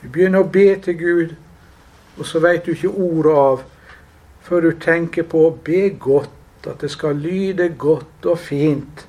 Du 0.03 0.09
begynner 0.09 0.43
å 0.43 0.51
be 0.53 0.75
til 0.83 0.99
Gud, 0.99 1.33
og 2.19 2.27
så 2.27 2.41
veit 2.41 2.67
du 2.67 2.75
ikke 2.75 2.91
ordet 2.91 3.37
av 3.37 3.63
før 4.45 4.67
du 4.67 4.71
tenker 4.81 5.25
på 5.29 5.47
å 5.47 5.57
be 5.65 5.87
godt 6.01 6.40
at 6.67 6.81
det 6.81 6.91
skal 6.91 7.17
lyde 7.17 7.69
godt 7.79 8.27
og 8.27 8.39
fint 8.39 9.07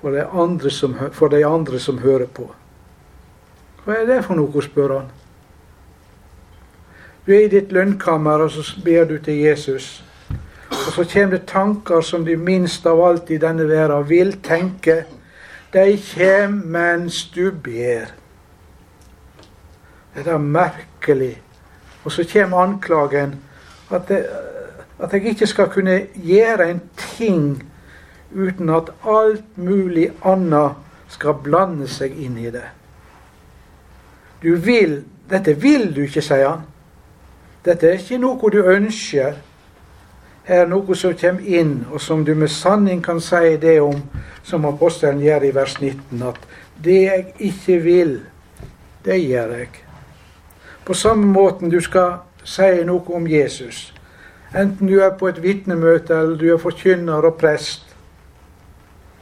for 0.00 0.10
de 0.10 0.70
som, 0.70 0.96
de 1.30 1.46
andre 1.46 1.78
som 1.78 1.98
hører 1.98 2.26
på. 2.26 2.48
Hva 3.84 3.96
er 4.00 4.06
det 4.08 4.22
for 4.24 4.36
noe, 4.36 4.62
spør 4.62 4.94
han. 4.96 5.10
Du 7.26 7.32
er 7.34 7.44
i 7.44 7.52
ditt 7.52 7.72
lønnkammer, 7.72 8.44
og 8.44 8.50
så 8.50 8.64
ber 8.84 9.04
du 9.04 9.18
til 9.18 9.42
Jesus. 9.44 10.02
Og 10.70 10.92
så 10.94 11.04
kommer 11.12 11.36
det 11.36 11.46
tanker 11.46 12.00
som 12.00 12.24
de 12.24 12.36
minst 12.36 12.86
av 12.86 13.00
alt 13.04 13.30
i 13.30 13.38
denne 13.40 13.68
verden 13.68 14.08
vil 14.08 14.32
tenke. 14.42 15.04
De 15.72 15.84
kommer 16.14 16.64
mens 16.64 17.22
du 17.34 17.50
ber. 17.52 18.10
Det 20.14 20.26
er 20.26 20.38
merkelig. 20.38 21.36
Og 22.04 22.12
så 22.12 22.24
kommer 22.32 22.64
anklagen. 22.64 23.36
At 23.90 24.08
det, 24.08 24.24
at 25.00 25.12
jeg 25.12 25.32
ikke 25.32 25.46
skal 25.46 25.70
kunne 25.72 26.00
gjøre 26.14 26.70
en 26.70 26.80
ting 26.96 27.62
uten 28.34 28.70
at 28.70 28.90
alt 29.08 29.58
mulig 29.58 30.10
annet 30.24 30.76
skal 31.08 31.40
blande 31.42 31.88
seg 31.90 32.14
inn 32.20 32.36
i 32.38 32.50
det. 32.50 32.68
Du 34.42 34.54
vil 34.56 35.02
Dette 35.30 35.52
vil 35.54 35.92
du 35.94 36.00
ikke, 36.02 36.22
sier 36.26 36.48
han. 36.48 36.62
Dette 37.62 37.86
er 37.86 38.00
ikke 38.00 38.16
noe 38.18 38.48
du 38.50 38.64
ønsker. 38.66 39.36
Her 40.42 40.64
er 40.64 40.66
noe 40.66 40.96
som 40.98 41.14
kommer 41.14 41.46
inn, 41.46 41.84
og 41.92 42.02
som 42.02 42.24
du 42.26 42.32
med 42.34 42.50
sanning 42.50 42.98
kan 43.04 43.20
si 43.22 43.52
det 43.62 43.76
om, 43.78 44.00
som 44.42 44.66
apostelen 44.66 45.20
gjør 45.22 45.46
i 45.46 45.52
vers 45.54 45.76
19, 45.78 46.24
at 46.26 46.48
det 46.82 46.96
jeg 47.04 47.24
ikke 47.38 47.78
vil, 47.84 48.16
det 49.04 49.20
gjør 49.22 49.54
jeg. 49.60 49.70
På 50.84 50.98
samme 50.98 51.30
måten 51.30 51.70
du 51.70 51.78
skal 51.80 52.24
si 52.42 52.72
noe 52.88 53.14
om 53.14 53.30
Jesus. 53.30 53.92
Enten 54.54 54.86
du 54.86 54.98
er 54.98 55.10
på 55.14 55.28
et 55.28 55.42
vitnemøte, 55.42 56.14
eller 56.14 56.36
du 56.36 56.48
er 56.52 56.58
forkynner 56.58 57.22
og 57.26 57.36
prest, 57.38 57.96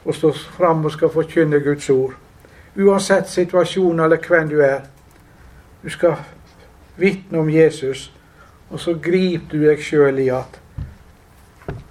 og 0.05 0.15
står 0.15 0.33
fram 0.57 0.85
og 0.85 0.91
skal 0.91 1.11
forkynne 1.13 1.59
Guds 1.59 1.89
ord. 1.89 2.15
Uansett 2.77 3.29
situasjon 3.29 3.99
eller 3.99 4.17
hvem 4.17 4.49
du 4.49 4.61
er. 4.65 4.79
Du 5.83 5.89
skal 5.89 6.15
vitne 6.97 7.39
om 7.39 7.49
Jesus, 7.49 8.11
og 8.69 8.79
så 8.79 8.95
griper 8.97 9.51
du 9.51 9.67
deg 9.67 9.83
sjøl 9.83 10.17
i 10.19 10.29
at 10.33 10.59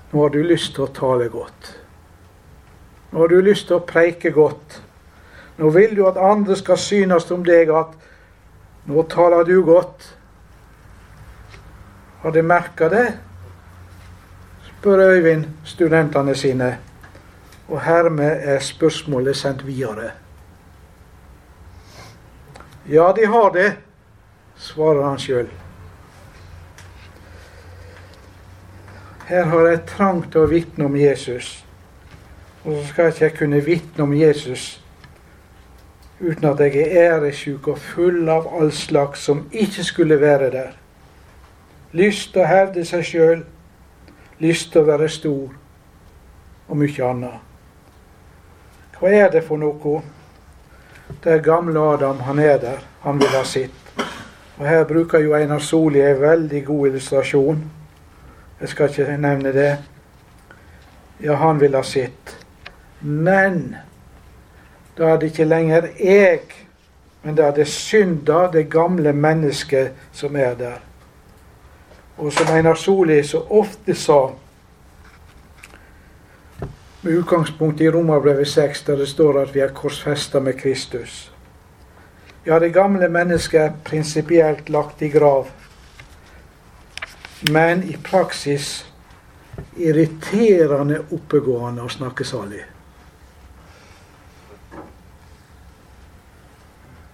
nå 0.09 0.23
har 0.23 0.33
du 0.33 0.40
lyst 0.42 0.75
til 0.75 0.87
å 0.87 0.92
tale 0.97 1.28
godt. 1.28 1.73
Nå 3.12 3.21
har 3.21 3.30
du 3.30 3.40
lyst 3.45 3.68
til 3.68 3.78
å 3.78 3.87
preike 3.87 4.33
godt. 4.33 4.80
Nå 5.59 5.71
vil 5.75 5.95
du 5.97 6.07
at 6.09 6.18
andre 6.18 6.57
skal 6.57 6.78
synes 6.80 7.30
om 7.35 7.45
deg 7.45 7.71
at 7.71 7.95
nå 8.88 9.04
taler 9.12 9.45
du 9.45 9.61
godt. 9.66 10.14
Har 12.23 12.35
de 12.35 12.42
merka 12.42 12.88
det? 12.88 13.07
Spør 14.78 14.99
Øyvind 14.99 15.44
studentene 15.64 16.35
sine. 16.35 16.78
Og 17.68 17.82
hermed 17.82 18.38
er 18.40 18.58
spørsmålet 18.58 19.37
sendt 19.37 19.66
videre. 19.66 20.11
Ja, 22.88 23.12
de 23.16 23.26
har 23.26 23.49
det, 23.49 23.76
svarer 24.56 25.08
han 25.08 25.18
sjøl. 25.18 25.49
Her 29.26 29.44
har 29.44 29.66
jeg 29.66 29.80
trang 29.87 30.23
til 30.32 30.40
å 30.40 30.49
vitne 30.49 30.87
om 30.87 30.97
Jesus. 30.97 31.64
Og 32.64 32.78
så 32.78 32.87
skal 32.88 33.11
ikke 33.11 33.25
jeg 33.25 33.37
kunne 33.38 33.64
vitne 33.64 34.06
om 34.06 34.14
Jesus 34.14 34.85
uten 36.20 36.49
at 36.49 36.61
jeg 36.61 36.80
er 36.82 37.12
æresjuk 37.12 37.68
og 37.68 37.78
full 37.78 38.28
av 38.28 38.49
all 38.61 38.73
slags 38.73 39.20
som 39.28 39.44
ikke 39.52 39.85
skulle 39.85 40.20
være 40.20 40.50
der. 40.50 40.73
Lyst 41.92 42.32
til 42.32 42.42
å 42.42 42.49
hevde 42.49 42.82
seg 42.85 43.04
sjøl, 43.06 43.44
lyst 44.38 44.73
til 44.73 44.83
å 44.83 44.88
være 44.88 45.09
stor, 45.09 45.49
og 46.68 46.76
mye 46.76 47.04
annet. 47.04 47.45
Hva 48.99 49.11
er 49.14 49.28
det 49.30 49.45
for 49.47 49.61
noe? 49.61 50.00
Det 51.23 51.33
er 51.33 51.45
gamle 51.45 51.80
Adam, 51.95 52.21
han 52.26 52.38
er 52.38 52.59
der. 52.59 52.80
Han 53.02 53.21
vil 53.21 53.30
ha 53.33 53.45
sitt. 53.45 53.75
Og 54.59 54.66
Her 54.66 54.85
bruker 54.85 55.23
jo 55.23 55.35
Einar 55.35 55.62
Soli 55.62 56.00
en 56.02 56.21
veldig 56.21 56.64
god 56.66 56.88
illustrasjon. 56.88 57.62
Jeg 58.61 58.68
skal 58.68 58.90
ikke 58.90 59.16
nevne 59.16 59.52
det. 59.54 59.71
Ja, 61.23 61.35
han 61.35 61.61
vil 61.61 61.75
ha 61.75 61.83
sitt. 61.83 62.35
Men 63.00 63.76
da 64.99 65.12
er 65.12 65.18
det 65.18 65.30
ikke 65.30 65.47
lenger 65.47 65.88
jeg, 66.02 66.40
men 67.23 67.38
da 67.38 67.49
er 67.49 67.54
det 67.54 67.68
synda, 67.71 68.49
det 68.52 68.66
gamle 68.71 69.12
mennesket, 69.12 69.95
som 70.12 70.37
er 70.37 70.54
der. 70.59 70.83
Og 72.18 72.32
som 72.32 72.54
Einar 72.54 72.75
Soli 72.75 73.22
så 73.22 73.44
ofte 73.50 73.94
sa, 73.94 74.32
med 77.02 77.12
utgangspunkt 77.12 77.80
i 77.80 77.90
Romerbrevet 77.90 78.48
6, 78.48 78.82
der 78.82 78.96
det 78.96 79.08
står 79.08 79.42
at 79.42 79.54
vi 79.54 79.60
er 79.60 79.74
korsfesta 79.74 80.40
med 80.40 80.59
Kristus. 80.59 81.33
Ja, 82.46 82.59
det 82.59 82.72
gamle 82.74 83.09
mennesket 83.09 83.61
er 83.61 83.72
prinsipielt 83.85 84.68
lagt 84.68 85.02
i 85.02 85.09
grav, 85.09 85.46
men 87.50 87.83
i 87.83 87.96
praksis 88.04 88.87
irriterende 89.76 91.04
oppegående 91.12 91.83
og 91.83 91.90
snakkesalig. 91.90 92.64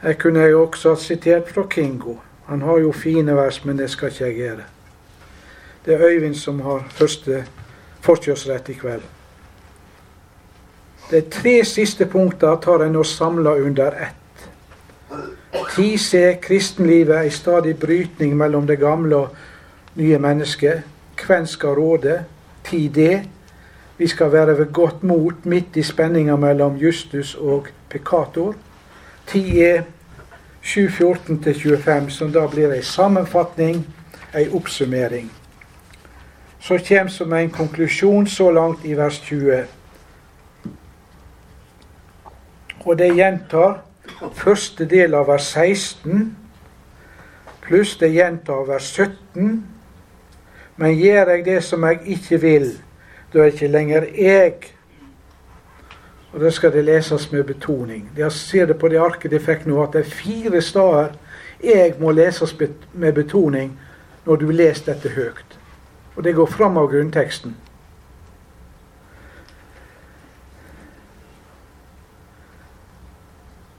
Her 0.02 0.12
kunne 0.12 0.40
jeg 0.40 0.56
også 0.56 0.88
ha 0.88 0.96
sitert 1.00 1.48
fra 1.48 1.66
Kingo. 1.70 2.16
Han 2.46 2.62
har 2.62 2.78
jo 2.78 2.92
fine 2.92 3.36
vers, 3.36 3.64
men 3.64 3.78
det 3.78 3.90
skal 3.90 4.12
ikke 4.12 4.24
jeg 4.24 4.34
gjøre. 4.34 4.64
Det 5.84 5.94
er 5.94 6.06
Øyvind 6.06 6.34
som 6.34 6.60
har 6.60 6.86
første 6.90 7.44
forkjørsrett 8.00 8.68
i 8.68 8.72
kveld. 8.72 9.02
De 11.10 11.20
tre 11.20 11.64
siste 11.64 12.06
punktene 12.06 12.56
tar 12.62 12.84
en 12.86 12.96
og 12.96 13.06
samler 13.06 13.64
under 13.66 13.92
ett. 14.06 14.48
Ti 15.74 15.96
ser 15.96 16.38
kristenlivet 16.42 17.16
er 17.16 17.28
i 17.28 17.30
stadig 17.30 17.76
brytning 17.78 18.36
mellom 18.36 18.66
det 18.66 18.78
gamle 18.78 19.16
og 19.16 19.36
nye 19.94 20.18
mennesket. 20.18 20.82
Hvem 21.26 21.46
skal 21.46 21.68
råde? 21.68 22.24
Ti 22.64 22.88
det. 22.88 23.28
vi 23.98 24.06
skal 24.06 24.32
være 24.32 24.58
ved 24.58 24.72
godt 24.72 25.02
mot 25.02 25.46
midt 25.46 25.76
i 25.76 25.82
spenninga 25.82 26.36
mellom 26.36 26.76
Justus 26.76 27.34
og 27.34 27.66
Pekator. 27.90 28.54
Ti 29.26 29.60
er 29.60 29.82
7.14-25, 30.62 32.10
som 32.10 32.32
da 32.32 32.46
blir 32.46 32.72
ei 32.72 32.82
sammenfatning, 32.82 33.84
ei 34.34 34.48
oppsummering. 34.50 35.30
Så 36.64 36.78
kommer 36.78 37.10
som 37.10 37.32
en 37.32 37.50
konklusjon 37.50 38.26
så 38.26 38.50
langt 38.50 38.84
i 38.84 38.94
vers 38.96 39.18
20. 39.20 39.64
Og 42.84 42.98
det 42.98 43.10
gjentar 43.12 43.82
første 44.32 44.86
del 44.88 45.12
av 45.14 45.26
vers 45.28 45.44
16, 45.52 46.22
pluss 47.66 47.98
det 48.00 48.08
gjentar 48.14 48.64
vers 48.64 48.86
17. 48.96 49.58
Men 50.76 50.96
gjør 50.96 51.34
jeg 51.34 51.44
det 51.44 51.58
som 51.66 51.84
jeg 51.84 52.00
ikke 52.16 52.38
vil, 52.40 52.70
da 53.34 53.42
er 53.42 53.52
ikke 53.52 53.68
lenger 53.68 54.06
jeg. 54.16 54.70
Og 56.32 56.40
det 56.40 56.52
skal 56.56 56.72
det 56.72 56.86
leses 56.86 57.26
med 57.32 57.44
betoning. 57.44 58.06
Jeg 58.16 58.32
ser 58.32 58.70
det 58.72 58.78
på 58.80 58.88
det 58.88 59.02
arket 59.04 59.36
de 59.36 59.42
fikk 59.50 59.66
nå, 59.68 59.82
at 59.82 59.92
det 59.92 60.06
er 60.06 60.16
fire 60.16 60.64
steder 60.64 61.12
jeg 61.60 61.92
må 62.00 62.16
leses 62.16 62.56
med 62.92 63.12
betoning 63.12 63.76
når 64.24 64.40
du 64.40 64.48
leser 64.50 64.94
dette 64.94 65.12
høyt. 65.12 65.58
Og 66.16 66.24
det 66.24 66.34
går 66.34 66.46
fram 66.46 66.76
av 66.76 66.90
grunnteksten. 66.90 67.56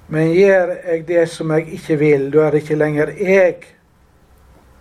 Men 0.08 0.34
gjør 0.34 0.76
jeg 0.86 1.08
det 1.08 1.24
som 1.30 1.52
jeg 1.52 1.68
ikke 1.80 1.98
vil, 2.00 2.28
da 2.34 2.46
er 2.46 2.54
det 2.54 2.62
ikke 2.62 2.78
lenger 2.78 3.12
jeg 3.18 3.56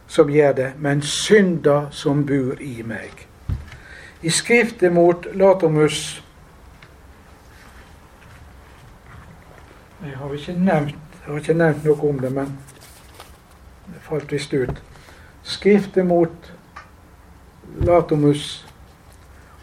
som 0.06 0.28
gjør 0.30 0.52
det, 0.52 0.72
men 0.78 1.02
synda 1.02 1.86
som 1.90 2.26
bor 2.26 2.60
i 2.60 2.82
meg. 2.86 3.24
I 4.22 4.30
skriftet 4.30 4.92
mot 4.92 5.26
Latomus 5.34 6.20
Jeg 10.04 10.18
har 10.20 10.32
ikke 10.34 10.52
nevnt, 10.52 10.96
har 11.24 11.38
ikke 11.40 11.54
nevnt 11.56 11.84
noe 11.88 12.08
om 12.08 12.18
det, 12.20 12.30
men 12.32 12.50
det 13.88 14.02
falt 14.04 14.32
visst 14.32 14.52
ut. 14.52 14.82
Skriftet 15.42 16.04
mot 16.04 16.50
Latomus 17.74 18.66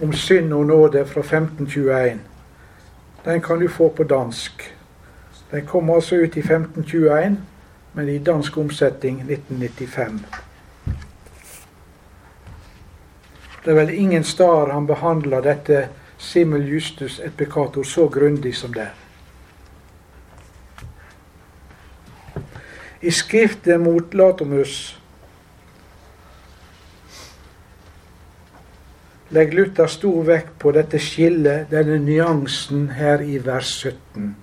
om 0.01 0.13
synd 0.13 0.53
og 0.53 0.65
nåde 0.65 1.05
fra 1.05 1.19
1521. 1.19 2.19
Den 3.25 3.41
kan 3.41 3.59
du 3.59 3.67
få 3.67 3.89
på 3.89 4.03
dansk. 4.03 4.75
Den 5.51 5.65
kom 5.65 5.89
altså 5.89 6.15
ut 6.15 6.35
i 6.35 6.39
1521, 6.39 7.37
men 7.93 8.09
i 8.09 8.17
dansk 8.17 8.57
omsetning 8.57 9.21
1995. 9.21 10.21
Det 13.65 13.71
er 13.71 13.75
vel 13.75 13.89
ingen 13.93 14.23
steder 14.23 14.73
han 14.73 14.87
behandler 14.87 15.41
dette 15.41 15.87
simul 16.17 16.65
justus 16.65 17.19
et 17.19 17.37
peccator 17.37 17.83
så 17.83 18.07
grundig 18.07 18.55
som 18.55 18.73
det. 18.73 18.87
I 23.01 23.11
skriftet 23.11 23.79
mot 23.81 24.13
Latomus 24.13 25.00
legger 29.31 29.53
Luther 29.53 29.87
stor 29.87 30.23
vekt 30.23 30.59
på 30.59 30.71
dette 30.75 30.99
skillet, 30.99 31.69
denne 31.71 31.99
nyansen, 31.99 32.89
her 32.97 33.21
i 33.23 33.39
vers 33.45 33.69
17. 33.83 34.35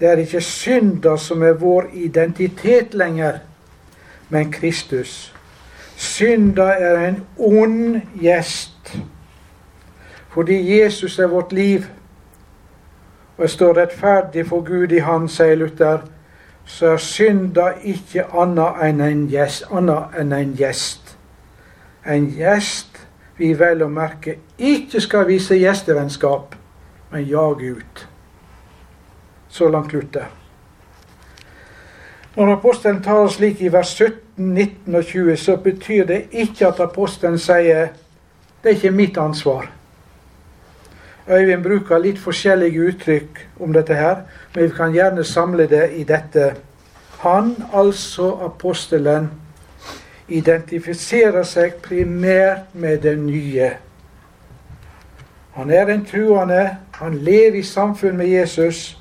Det 0.00 0.08
er 0.10 0.18
ikke 0.18 0.40
synda 0.40 1.16
som 1.16 1.42
er 1.42 1.52
vår 1.52 1.92
identitet 1.94 2.94
lenger, 2.94 3.38
men 4.28 4.50
Kristus. 4.52 5.34
Synda 5.96 6.72
er 6.74 7.08
en 7.08 7.20
ond 7.38 8.00
gjest. 8.18 8.96
Fordi 10.32 10.80
Jesus 10.80 11.18
er 11.18 11.26
vårt 11.26 11.52
liv, 11.52 11.84
og 13.36 13.44
jeg 13.44 13.50
står 13.50 13.76
rettferdig 13.76 14.46
for 14.48 14.60
Gud 14.60 14.92
i 14.92 14.98
Han, 14.98 15.28
sier 15.28 15.54
Luther, 15.54 15.98
så 16.64 16.86
er 16.86 16.96
synda 16.96 17.68
ikke. 17.84 18.24
Annet 18.32 18.82
enn 18.86 19.00
en 20.32 20.52
gjest. 20.56 21.01
En 22.06 22.26
gjest 22.34 22.98
vi 23.38 23.52
vel 23.54 23.82
å 23.84 23.88
merke 23.90 24.38
ikke 24.58 25.00
skal 25.00 25.26
vise 25.28 25.58
gjestevennskap, 25.58 26.54
men 27.12 27.26
jage 27.28 27.74
ut. 27.78 28.06
Så 29.48 29.68
langt 29.68 29.92
Luther. 29.92 30.30
Når 32.36 32.54
apostelen 32.54 33.02
taler 33.04 33.28
slik 33.28 33.60
i 33.60 33.68
vers 33.72 33.92
17, 33.98 34.16
19 34.36 34.94
og 34.94 35.04
20, 35.04 35.36
så 35.36 35.56
betyr 35.60 36.06
det 36.08 36.20
ikke 36.30 36.70
at 36.70 36.80
apostelen 36.80 37.38
sier 37.38 37.92
det 38.62 38.70
er 38.70 38.78
ikke 38.78 38.94
mitt 38.94 39.18
ansvar. 39.18 39.66
Øyvind 41.28 41.62
bruker 41.62 42.00
litt 42.02 42.18
forskjellige 42.18 42.86
uttrykk 42.88 43.42
om 43.60 43.74
dette 43.74 43.94
her, 43.94 44.24
men 44.54 44.64
vi 44.64 44.74
kan 44.76 44.94
gjerne 44.94 45.24
samle 45.24 45.66
det 45.70 45.90
i 45.98 46.04
dette. 46.08 46.54
Han, 47.22 47.54
altså 47.72 48.32
apostelen, 48.46 49.30
identifiserer 50.38 51.44
seg 51.46 51.80
primært 51.84 52.74
med 52.74 53.02
det 53.04 53.16
nye. 53.18 53.70
Han 55.52 55.70
er 55.70 55.90
en 55.92 56.04
truende, 56.08 56.76
han 56.96 57.14
lever 57.14 57.58
i 57.60 57.62
samfunn 57.62 58.16
med 58.16 58.26
Jesus. 58.26 58.98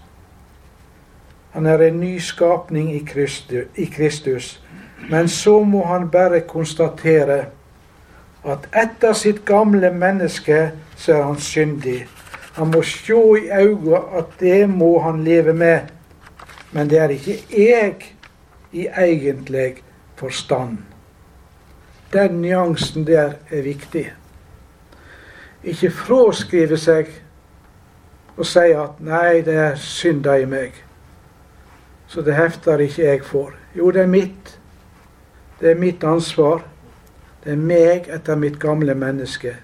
Han 1.52 1.66
er 1.66 1.78
en 1.88 2.00
ny 2.00 2.18
skapning 2.20 2.92
i 3.76 3.86
Kristus. 3.86 4.60
Men 5.10 5.30
så 5.30 5.64
må 5.64 5.86
han 5.86 6.10
bare 6.10 6.42
konstatere 6.48 7.46
at 8.44 8.68
etter 8.74 9.14
sitt 9.14 9.46
gamle 9.46 9.92
menneske 9.94 10.72
så 10.98 11.14
er 11.14 11.24
han 11.24 11.40
syndig. 11.40 12.08
Han 12.54 12.72
må 12.74 12.82
se 12.82 13.16
i 13.40 13.50
øynene 13.52 14.02
at 14.18 14.40
det 14.40 14.70
må 14.70 15.00
han 15.00 15.24
leve 15.24 15.54
med. 15.54 15.80
Men 16.72 16.90
det 16.90 17.00
er 17.00 17.10
ikke 17.10 17.38
jeg 17.58 17.96
i 18.72 18.88
egentlig 18.88 19.76
forstand. 20.16 20.78
Den 22.14 22.42
nyansen 22.42 23.08
der 23.08 23.34
er 23.50 23.62
viktig. 23.62 24.14
Ikke 25.64 25.92
fraskrive 25.92 26.78
seg 26.78 27.12
og 28.38 28.46
si 28.46 28.72
at 28.74 29.00
'nei, 29.00 29.42
det 29.46 29.56
er 29.56 29.76
synda 29.76 30.36
i 30.36 30.46
meg' 30.46 30.84
så 32.12 32.22
det 32.22 32.36
hefter 32.36 32.78
ikke 32.78 33.04
jeg 33.04 33.24
for. 33.24 33.54
Jo, 33.78 33.92
det 33.92 34.02
er 34.02 34.08
mitt. 34.08 34.60
Det 35.62 35.72
er 35.72 35.76
mitt 35.76 36.04
ansvar. 36.04 36.64
Det 37.44 37.52
er 37.52 37.58
meg 37.58 38.10
etter 38.12 38.36
mitt 38.36 38.60
gamle 38.60 38.96
menneske. 38.96 39.56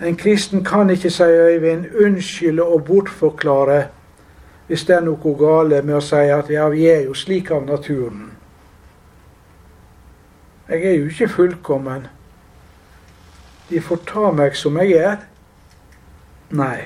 En 0.00 0.16
kristen 0.16 0.64
kan 0.64 0.90
ikke, 0.90 1.10
sier 1.10 1.46
Øyvind, 1.48 1.86
unnskylde 2.04 2.62
og 2.62 2.84
bortforklare 2.84 3.86
hvis 4.66 4.84
det 4.84 4.96
er 4.96 5.00
noe 5.02 5.32
gale 5.34 5.80
med 5.82 5.96
å 5.96 6.02
si 6.04 6.28
at 6.30 6.50
ja, 6.52 6.68
vi 6.70 6.84
er 6.86 7.00
jo 7.08 7.14
slik 7.16 7.50
av 7.50 7.64
naturen. 7.66 8.28
Jeg 10.70 10.84
er 10.84 10.92
jo 10.92 11.06
ikke 11.06 11.28
fullkommen. 11.28 12.06
De 13.70 13.80
får 13.80 13.98
ta 14.06 14.28
meg 14.30 14.54
som 14.54 14.76
jeg 14.78 14.92
er. 14.98 15.16
Nei, 16.54 16.84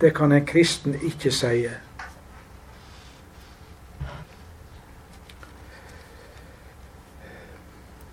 det 0.00 0.10
kan 0.14 0.32
en 0.34 0.46
kristen 0.46 0.96
ikke 1.06 1.30
si. 1.30 1.68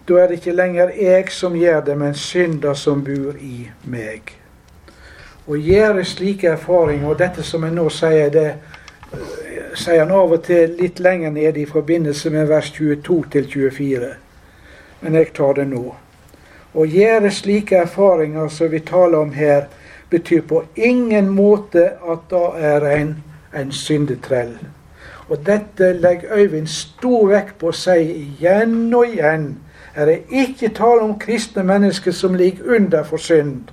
Da 0.06 0.20
er 0.22 0.28
det 0.28 0.38
ikke 0.38 0.54
lenger 0.54 0.92
jeg 1.02 1.32
som 1.34 1.56
gjør 1.58 1.82
det, 1.86 1.98
men 1.98 2.14
synda 2.14 2.74
som 2.78 3.02
bor 3.04 3.40
i 3.42 3.72
meg. 3.90 4.36
Å 5.50 5.58
gjøre 5.58 6.06
slike 6.06 6.52
erfaringer, 6.54 7.10
og 7.10 7.18
dette 7.18 7.42
som 7.46 7.66
jeg 7.66 7.74
nå 7.74 7.88
sier, 7.90 8.30
det 8.30 8.52
sier 9.74 10.04
han 10.04 10.14
av 10.14 10.38
og 10.38 10.46
til 10.46 10.78
litt 10.78 11.02
lenger 11.02 11.34
nede 11.34 11.62
i 11.62 11.66
forbindelse 11.66 12.30
med 12.30 12.54
vers 12.54 12.70
22 12.78 13.18
til 13.34 13.50
24. 13.50 14.14
Men 15.02 15.14
jeg 15.14 15.34
tar 15.34 15.54
det 15.60 15.68
nå. 15.70 15.86
Å 16.76 16.86
gjøre 16.86 17.32
slike 17.32 17.84
erfaringer 17.86 18.50
som 18.52 18.72
vi 18.72 18.82
taler 18.84 19.22
om 19.22 19.32
her, 19.36 19.68
betyr 20.10 20.44
på 20.48 20.64
ingen 20.76 21.30
måte 21.34 21.90
at 22.04 22.28
da 22.30 22.44
er 22.74 22.86
en 22.96 23.16
en 23.56 23.72
syndetrell. 23.72 24.58
Og 25.30 25.46
dette 25.46 25.94
legger 25.94 26.34
Øyvind 26.38 26.68
stor 26.68 27.30
vekt 27.30 27.58
på 27.60 27.72
å 27.72 27.78
si 27.78 27.98
igjen 28.12 28.94
og 28.94 29.08
igjen 29.16 29.48
er 29.96 30.10
det 30.12 30.18
ikke 30.30 30.74
tale 30.76 31.02
om 31.08 31.16
kristne 31.20 31.64
mennesker 31.64 32.12
som 32.12 32.36
ligger 32.36 32.76
under 32.76 33.04
for 33.04 33.18
synd. 33.18 33.72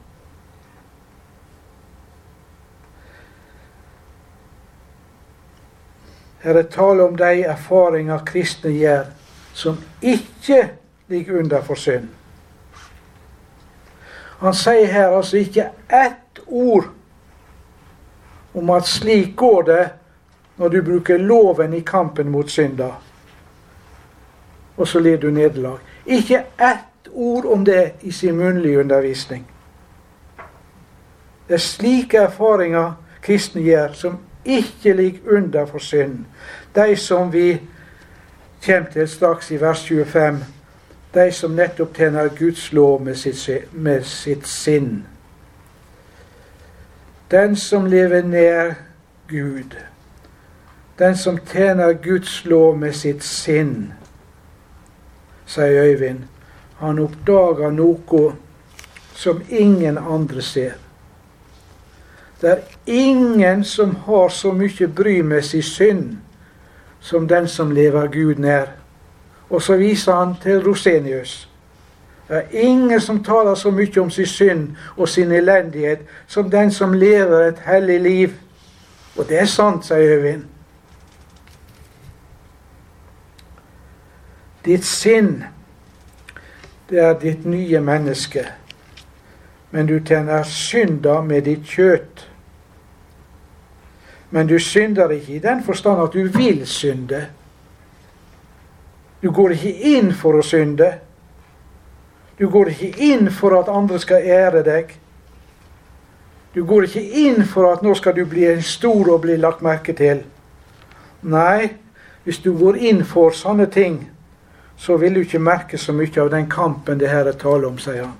Her 6.42 6.58
er 6.58 6.70
tale 6.70 7.04
om 7.04 7.16
de 7.16 7.44
erfaringer 7.46 8.24
kristne 8.26 8.70
gjør, 8.70 9.04
som 9.54 9.76
ikke 10.00 10.70
ligger 11.12 11.38
under 11.38 11.62
for 11.62 11.74
synd. 11.74 12.08
Han 14.42 14.54
sier 14.54 14.88
her 14.90 15.12
altså 15.14 15.36
ikke 15.36 15.68
ett 15.86 16.40
ord 16.46 16.88
om 18.54 18.70
at 18.70 18.88
slik 18.90 19.36
går 19.36 19.62
det 19.62 19.84
når 20.56 20.68
du 20.68 20.82
bruker 20.82 21.16
loven 21.18 21.74
i 21.74 21.80
kampen 21.80 22.30
mot 22.30 22.50
synda, 22.50 22.90
og 24.76 24.88
så 24.88 25.00
lir 25.00 25.16
du 25.20 25.30
nederlag. 25.30 25.78
Ikke 26.06 26.42
ett 26.58 27.08
ord 27.12 27.44
om 27.44 27.64
det 27.64 27.92
i 28.02 28.10
sin 28.10 28.36
munnlige 28.36 28.80
undervisning. 28.80 29.46
Det 31.48 31.54
er 31.54 31.62
slike 31.62 32.18
erfaringer 32.18 32.92
kristne 33.22 33.62
gjør, 33.62 33.92
som 33.92 34.18
ikke 34.44 34.92
ligger 34.92 35.36
under 35.36 35.66
for 35.66 35.78
synd. 35.78 36.24
De 36.74 36.96
som 36.96 37.32
vi 37.32 37.60
kommer 38.66 38.90
til 38.90 39.08
straks 39.08 39.50
i 39.50 39.60
vers 39.60 39.84
25. 39.86 40.44
De 41.14 41.32
som 41.32 41.56
nettopp 41.56 41.96
tjener 41.96 42.30
Guds 42.38 42.72
lov 42.72 43.02
med 43.02 43.16
sitt, 43.16 43.72
med 43.72 44.06
sitt 44.06 44.46
sinn. 44.46 45.04
Den 47.30 47.56
som 47.56 47.86
lever 47.86 48.22
nær 48.22 48.74
Gud. 49.28 49.76
Den 50.98 51.16
som 51.16 51.38
tjener 51.52 51.92
Guds 51.92 52.44
lov 52.44 52.78
med 52.78 52.94
sitt 52.96 53.24
sinn 53.24 53.92
sier 55.46 55.84
Øyvind. 55.84 56.24
Han 56.76 56.98
oppdager 56.98 57.70
noe 57.70 58.32
som 59.14 59.42
ingen 59.48 59.98
andre 59.98 60.42
ser. 60.42 60.72
Det 62.40 62.50
er 62.50 62.62
ingen 62.86 63.64
som 63.64 63.96
har 64.06 64.28
så 64.28 64.52
mye 64.52 64.88
bry 64.88 65.20
med 65.22 65.42
sin 65.42 65.62
synd 65.62 66.16
som 67.00 67.28
den 67.28 67.48
som 67.48 67.70
lever 67.72 68.06
Gud 68.06 68.38
nær. 68.38 68.66
Og 69.52 69.62
så 69.62 69.76
viser 69.76 70.14
han 70.14 70.36
til 70.42 70.62
Rosenius. 70.64 71.48
Det 72.28 72.36
er 72.36 72.60
ingen 72.64 73.00
som 73.00 73.24
taler 73.24 73.54
så 73.54 73.70
mye 73.70 74.00
om 74.00 74.10
sin 74.10 74.26
synd 74.26 74.62
og 74.96 75.08
sin 75.08 75.32
elendighet 75.32 76.06
som 76.26 76.50
den 76.50 76.70
som 76.72 76.92
lever 76.92 77.48
et 77.48 77.58
hellig 77.66 78.00
liv. 78.00 78.30
Og 79.18 79.28
det 79.28 79.40
er 79.40 79.44
sant, 79.44 79.84
sier 79.84 80.16
Øyvind. 80.16 80.46
Ditt 84.64 84.84
sinn, 84.88 85.44
det 86.88 87.02
er 87.02 87.12
ditt 87.20 87.44
nye 87.44 87.80
menneske. 87.80 88.46
Men 89.70 89.86
du 89.86 89.98
tjener 90.00 90.42
synda 90.48 91.20
med 91.20 91.42
ditt 91.42 91.68
kjøtt. 91.68 92.28
Men 94.30 94.48
du 94.48 94.58
synder 94.58 95.10
ikke 95.10 95.36
i 95.36 95.44
den 95.44 95.64
forstand 95.64 96.02
at 96.02 96.12
du 96.16 96.38
vil 96.38 96.66
synde. 96.66 97.26
Du 99.22 99.30
går 99.30 99.54
ikke 99.54 99.72
inn 99.96 100.10
for 100.18 100.34
å 100.34 100.42
synde. 100.42 100.88
Du 102.38 102.48
går 102.50 102.72
ikke 102.72 102.90
inn 103.06 103.28
for 103.30 103.54
at 103.54 103.70
andre 103.70 104.00
skal 104.02 104.24
ære 104.26 104.64
deg. 104.66 104.96
Du 106.54 106.64
går 106.66 106.88
ikke 106.88 107.04
inn 107.22 107.44
for 107.46 107.70
at 107.70 107.84
nå 107.86 107.94
skal 107.94 108.16
du 108.16 108.24
bli 108.28 108.48
en 108.50 108.64
stor 108.66 109.12
og 109.14 109.22
bli 109.22 109.38
lagt 109.38 109.62
merke 109.62 109.94
til. 109.96 110.24
Nei, 111.22 111.70
hvis 112.24 112.42
du 112.42 112.50
går 112.58 112.80
inn 112.82 113.04
for 113.06 113.30
sånne 113.30 113.68
ting, 113.70 114.02
så 114.76 114.98
vil 114.98 115.14
du 115.14 115.22
ikke 115.22 115.38
merke 115.38 115.78
så 115.78 115.94
mye 115.94 116.18
av 116.18 116.32
den 116.34 116.50
kampen 116.50 116.98
det 116.98 117.12
her 117.12 117.30
er 117.30 117.38
tale 117.38 117.70
om, 117.70 117.78
sier 117.78 118.02
han. 118.04 118.18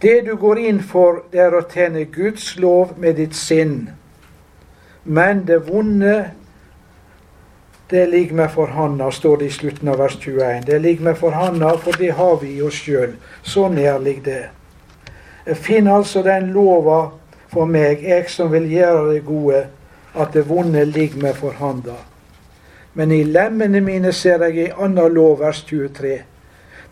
Det 0.00 0.22
du 0.24 0.34
går 0.40 0.58
inn 0.64 0.80
for, 0.80 1.24
det 1.30 1.44
er 1.44 1.54
å 1.54 1.64
tjene 1.68 2.06
Guds 2.08 2.54
lov 2.56 2.96
med 2.98 3.18
ditt 3.20 3.36
sinn. 3.36 3.90
Men 5.04 5.44
det 5.44 5.60
vonde, 5.68 6.30
det 7.90 8.06
ligger 8.06 8.34
meg 8.34 8.50
for 8.52 8.66
handa, 8.66 9.10
står 9.10 9.36
det 9.40 9.46
i 9.48 9.54
slutten 9.54 9.88
av 9.88 9.98
vers 10.02 10.18
21. 10.20 10.66
Det 10.66 10.78
ligger 10.84 11.04
meg 11.08 11.16
for 11.16 11.32
handa, 11.32 11.70
for 11.80 11.96
det 11.96 12.10
har 12.18 12.36
vi 12.42 12.58
i 12.58 12.62
oss 12.62 12.76
sjøl. 12.84 13.14
Så 13.42 13.68
nær 13.72 13.98
ligger 13.98 14.24
det. 14.24 15.54
Finner 15.56 15.96
altså 15.96 16.22
den 16.22 16.50
lova 16.52 16.98
for 17.48 17.64
meg, 17.64 18.02
jeg 18.04 18.28
som 18.28 18.52
vil 18.52 18.68
gjøre 18.68 19.14
det 19.14 19.22
gode, 19.24 19.62
at 20.14 20.36
det 20.36 20.44
vonde 20.48 20.84
ligger 20.84 21.22
meg 21.22 21.40
for 21.40 21.56
handa. 21.56 21.96
Men 22.94 23.12
i 23.12 23.22
lemmene 23.24 23.80
mine 23.80 24.12
ser 24.12 24.44
jeg 24.44 24.68
en 24.68 24.84
anna 24.84 25.08
lov, 25.08 25.38
vers 25.40 25.62
23. 25.64 26.18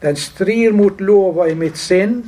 Den 0.01 0.17
strir 0.17 0.73
mot 0.73 1.01
lova 1.01 1.49
i 1.51 1.55
mitt 1.55 1.77
sinn, 1.77 2.23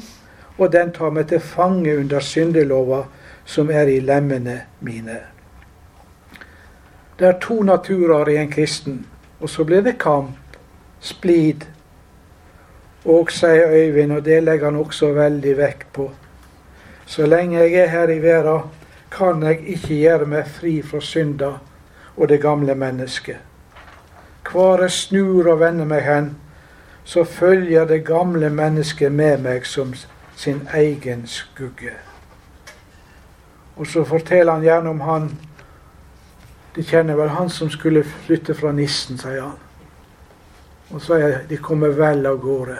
og 0.58 0.72
den 0.72 0.92
tar 0.92 1.14
meg 1.14 1.28
til 1.30 1.40
fange 1.40 1.96
under 1.96 2.20
syndelova 2.20 3.04
som 3.48 3.70
er 3.70 3.88
i 3.88 4.00
lemmene 4.04 4.60
mine. 4.84 5.20
Det 7.18 7.26
er 7.26 7.38
to 7.40 7.62
naturer 7.62 8.28
i 8.28 8.36
en 8.36 8.50
kristen, 8.50 9.06
og 9.40 9.50
så 9.50 9.64
blir 9.64 9.80
det 9.82 9.98
kamp, 9.98 10.36
splid. 11.00 11.66
Og, 13.04 13.30
sier 13.30 13.70
Øyvind, 13.70 14.12
og 14.12 14.24
det 14.24 14.42
legger 14.42 14.70
han 14.70 14.76
også 14.76 15.12
veldig 15.12 15.56
vekt 15.56 15.92
på, 15.92 16.10
Så 17.06 17.26
lenge 17.26 17.58
jeg 17.58 17.74
er 17.74 17.86
her 17.86 18.08
i 18.08 18.22
verden, 18.22 18.60
kan 19.10 19.42
jeg 19.42 19.60
ikke 19.66 19.94
gjøre 19.94 20.26
meg 20.26 20.46
fri 20.46 20.82
fra 20.82 21.00
synda 21.00 21.52
og 22.16 22.28
det 22.28 22.40
gamle 22.40 22.74
mennesket. 22.74 23.36
Hvor 24.50 24.80
jeg 24.80 24.90
snur 24.90 25.48
og 25.50 25.60
vender 25.60 25.84
meg 25.84 26.02
hen, 26.02 26.36
så 27.04 27.24
følger 27.24 27.84
det 27.84 28.04
gamle 28.04 28.50
mennesket 28.50 29.12
med 29.12 29.38
meg 29.38 29.66
som 29.66 29.94
sin 30.36 30.68
egen 30.74 31.26
skugge. 31.26 31.92
Og 33.76 33.86
så 33.86 34.04
forteller 34.04 34.52
han 34.52 34.62
gjerne 34.62 34.90
om 34.90 35.00
han 35.00 35.30
De 36.78 36.84
kjenner 36.86 37.16
vel 37.18 37.32
han 37.34 37.48
som 37.50 37.66
skulle 37.74 38.04
flytte 38.06 38.54
fra 38.54 38.70
nissen, 38.70 39.18
sier 39.18 39.40
han. 39.42 39.56
Og 40.94 41.00
så 41.02 41.16
er 41.18 41.32
de 41.50 41.56
kommer 41.58 41.90
vel 41.98 42.22
av 42.30 42.36
gårde. 42.38 42.76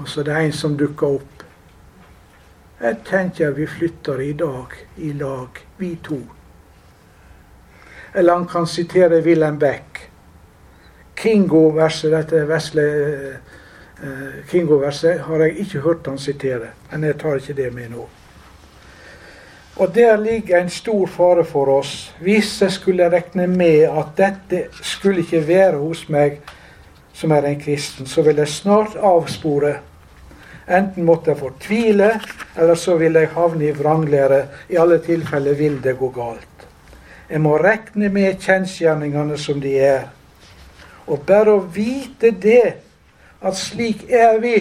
Og 0.00 0.08
så 0.08 0.22
er 0.22 0.30
det 0.30 0.36
en 0.38 0.54
som 0.56 0.76
dukker 0.80 1.18
opp. 1.18 1.44
Jeg 2.80 2.96
tenker 3.04 3.52
vi 3.58 3.66
flytter 3.68 4.22
i 4.24 4.30
dag 4.32 4.72
i 4.96 5.12
lag, 5.20 5.60
vi 5.76 5.90
to. 6.00 6.22
Eller 8.14 8.40
han 8.40 8.48
kan 8.48 8.66
sitere 8.66 9.20
Wilhelm 9.20 9.60
Beck. 9.60 10.00
Kingo-verset, 11.20 12.16
dette 12.16 12.40
vesle 12.48 12.88
uh, 14.00 14.40
Kingo-verset, 14.48 15.20
har 15.28 15.44
jeg 15.44 15.58
ikke 15.66 15.84
hørt 15.84 16.08
han 16.08 16.18
sitere. 16.18 16.72
Men 16.90 17.04
jeg 17.04 17.20
tar 17.20 17.36
ikke 17.36 17.60
det 17.60 17.70
med 17.76 17.92
nå. 17.92 18.08
Og 19.76 19.94
der 19.94 20.16
ligger 20.16 20.60
en 20.60 20.70
stor 20.70 21.06
fare 21.06 21.44
for 21.44 21.68
oss. 21.78 22.14
Hvis 22.20 22.62
jeg 22.62 22.72
skulle 22.72 23.10
regne 23.10 23.46
med 23.46 23.88
at 23.88 24.12
dette 24.16 24.64
skulle 24.82 25.20
ikke 25.24 25.46
være 25.48 25.78
hos 25.78 26.08
meg 26.12 26.40
som 27.16 27.32
er 27.32 27.46
en 27.48 27.60
kristen, 27.60 28.06
så 28.06 28.22
vil 28.22 28.36
jeg 28.36 28.48
snart 28.48 28.96
avspore. 28.96 29.74
Enten 30.68 31.04
måtte 31.04 31.30
jeg 31.30 31.40
fortvile, 31.40 32.10
eller 32.56 32.74
så 32.74 32.96
vil 32.96 33.16
jeg 33.18 33.32
havne 33.34 33.66
i 33.68 33.74
vranglære. 33.76 34.42
I 34.68 34.76
alle 34.76 34.98
tilfeller 34.98 35.54
vil 35.54 35.80
det 35.84 35.96
gå 35.98 36.08
galt. 36.08 36.66
Jeg 37.30 37.40
må 37.40 37.56
regne 37.56 38.08
med 38.12 38.40
kjensgjerningene 38.40 39.38
som 39.38 39.60
de 39.60 39.72
er. 39.80 40.02
Og 41.06 41.24
bare 41.26 41.56
å 41.56 41.64
vite 41.74 42.30
det, 42.30 42.74
at 43.42 43.56
slik 43.58 44.04
er 44.10 44.38
vi, 44.40 44.56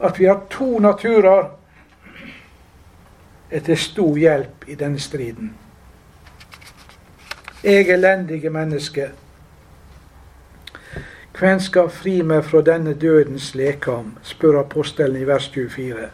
at 0.00 0.20
vi 0.20 0.28
har 0.28 0.44
to 0.50 0.78
naturer, 0.78 1.48
er 3.50 3.60
til 3.60 3.76
stor 3.78 4.16
hjelp 4.16 4.64
i 4.66 4.74
denne 4.74 4.98
striden. 4.98 5.54
Jeg 7.64 7.88
elendige 7.88 8.50
menneske, 8.50 9.10
hvem 11.38 11.60
skal 11.60 11.90
fri 11.90 12.22
meg 12.22 12.44
fra 12.44 12.60
denne 12.60 12.94
dødens 12.94 13.54
lekam, 13.54 14.14
spør 14.22 14.60
apostelen 14.60 15.16
i 15.16 15.26
vers 15.26 15.48
24. 15.48 16.08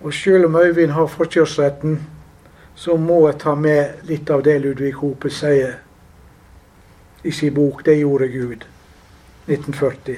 Og 0.00 0.14
selv 0.14 0.44
om 0.44 0.56
Øyvind 0.56 0.90
har 0.90 1.06
forkjørsretten, 1.06 2.00
så 2.74 2.96
må 2.96 3.28
jeg 3.28 3.38
ta 3.40 3.54
med 3.54 4.04
litt 4.08 4.30
av 4.30 4.42
det 4.44 4.58
Ludvig 4.60 4.94
Hope 4.96 5.30
sier 5.30 5.74
i 7.24 7.30
sin 7.30 7.54
bok 7.54 7.84
'Det 7.84 7.98
gjorde 7.98 8.28
Gud', 8.28 8.64
1940. 9.46 10.16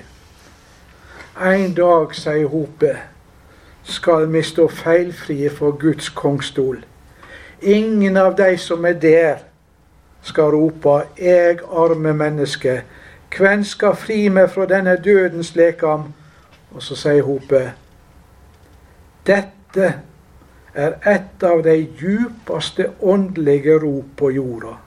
En 1.43 1.75
dag, 1.75 2.15
sier 2.15 2.47
Hope, 2.47 2.99
skal 3.83 4.33
vi 4.33 4.43
stå 4.43 4.69
feilfrie 4.69 5.51
for 5.51 5.71
Guds 5.71 6.09
kongstol. 6.09 6.85
Ingen 7.63 8.17
av 8.17 8.37
de 8.37 8.57
som 8.59 8.85
er 8.85 8.93
der, 8.93 9.37
skal 10.23 10.45
rope 10.45 11.03
'Eg 11.19 11.61
arme 11.71 12.13
menneske', 12.13 12.83
hvem 13.39 13.65
skal 13.65 13.97
fri 13.97 14.29
meg 14.29 14.51
fra 14.51 14.67
denne 14.67 14.97
dødens 14.97 15.55
lekam? 15.57 16.13
Og 16.75 16.83
så 16.83 16.97
sier 16.97 17.23
Hope 17.23 17.73
Dette 19.27 19.95
er 20.75 20.93
et 21.07 21.43
av 21.43 21.63
de 21.65 21.87
djupeste 22.01 22.91
åndelige 23.01 23.79
rop 23.79 24.05
på 24.17 24.31
jorda. 24.31 24.79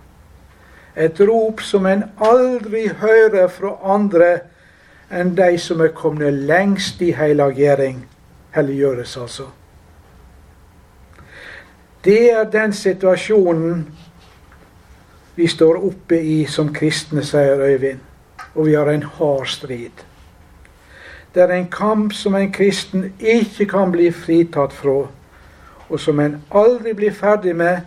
Et 0.96 1.20
rop 1.20 1.62
som 1.62 1.86
en 1.86 2.04
aldri 2.22 2.88
hører 2.88 3.48
fra 3.48 3.94
andre 3.94 4.40
enn 5.12 5.36
de 5.38 5.58
som 5.58 5.82
er 5.82 5.88
kommet 5.88 6.34
lengst 6.34 7.02
i 7.02 7.12
helliggjøring 7.12 8.06
helliggjøres, 8.56 9.18
altså. 9.18 9.50
Det 12.06 12.32
er 12.32 12.44
den 12.44 12.74
situasjonen 12.74 13.88
vi 15.36 15.48
står 15.48 15.82
oppe 15.88 16.20
i 16.22 16.46
som 16.48 16.74
kristne, 16.74 17.24
sier 17.26 17.60
Øyvind. 17.60 18.00
Og 18.56 18.66
vi 18.66 18.74
har 18.74 18.88
en 18.88 19.04
hard 19.04 19.48
strid. 19.48 20.06
Det 21.34 21.44
er 21.44 21.52
en 21.52 21.68
kamp 21.68 22.14
som 22.14 22.36
en 22.36 22.52
kristen 22.52 23.14
ikke 23.20 23.66
kan 23.66 23.92
bli 23.92 24.12
fritatt 24.12 24.74
fra, 24.74 25.08
og 25.90 26.00
som 26.00 26.20
en 26.20 26.38
aldri 26.52 26.94
blir 26.94 27.12
ferdig 27.12 27.56
med, 27.56 27.82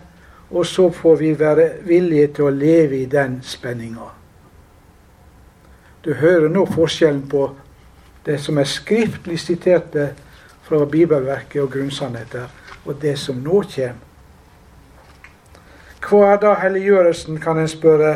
og 0.50 0.66
så 0.66 0.90
får 0.90 1.16
vi 1.16 1.32
være 1.38 1.70
villige 1.84 2.26
til 2.36 2.44
å 2.44 2.52
leve 2.52 2.98
i 2.98 3.06
den 3.08 3.40
spenninga. 3.42 4.10
Du 6.04 6.14
hører 6.14 6.48
nå 6.48 6.66
forskjellen 6.66 7.24
på 7.28 7.48
det 8.26 8.36
som 8.40 8.58
er 8.58 8.68
skriftlig 8.68 9.40
siterte 9.40 10.10
fra 10.68 10.84
bibelverket 10.84 11.62
og 11.62 11.72
grunnsannheter, 11.72 12.46
og 12.84 13.02
det 13.02 13.18
som 13.18 13.40
nå 13.44 13.62
kommer. 13.74 14.04
Hva 16.08 16.32
er 16.32 16.38
da 16.40 16.54
helliggjørelsen, 16.62 17.40
kan 17.40 17.58
en 17.58 17.68
spørre. 17.68 18.14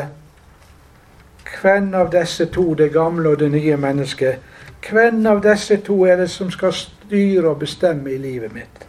Hvem 1.61 1.93
av 1.93 2.09
disse 2.11 2.45
to, 2.45 2.73
det 2.73 2.91
gamle 2.93 3.29
og 3.29 3.39
det 3.39 3.51
nye 3.51 3.77
mennesket, 3.77 4.39
hvem 4.89 5.25
av 5.27 5.43
disse 5.43 5.77
to 5.85 6.01
er 6.05 6.17
det 6.23 6.29
som 6.31 6.49
skal 6.51 6.73
styre 6.73 7.53
og 7.53 7.59
bestemme 7.59 8.11
i 8.11 8.17
livet 8.17 8.53
mitt? 8.55 8.87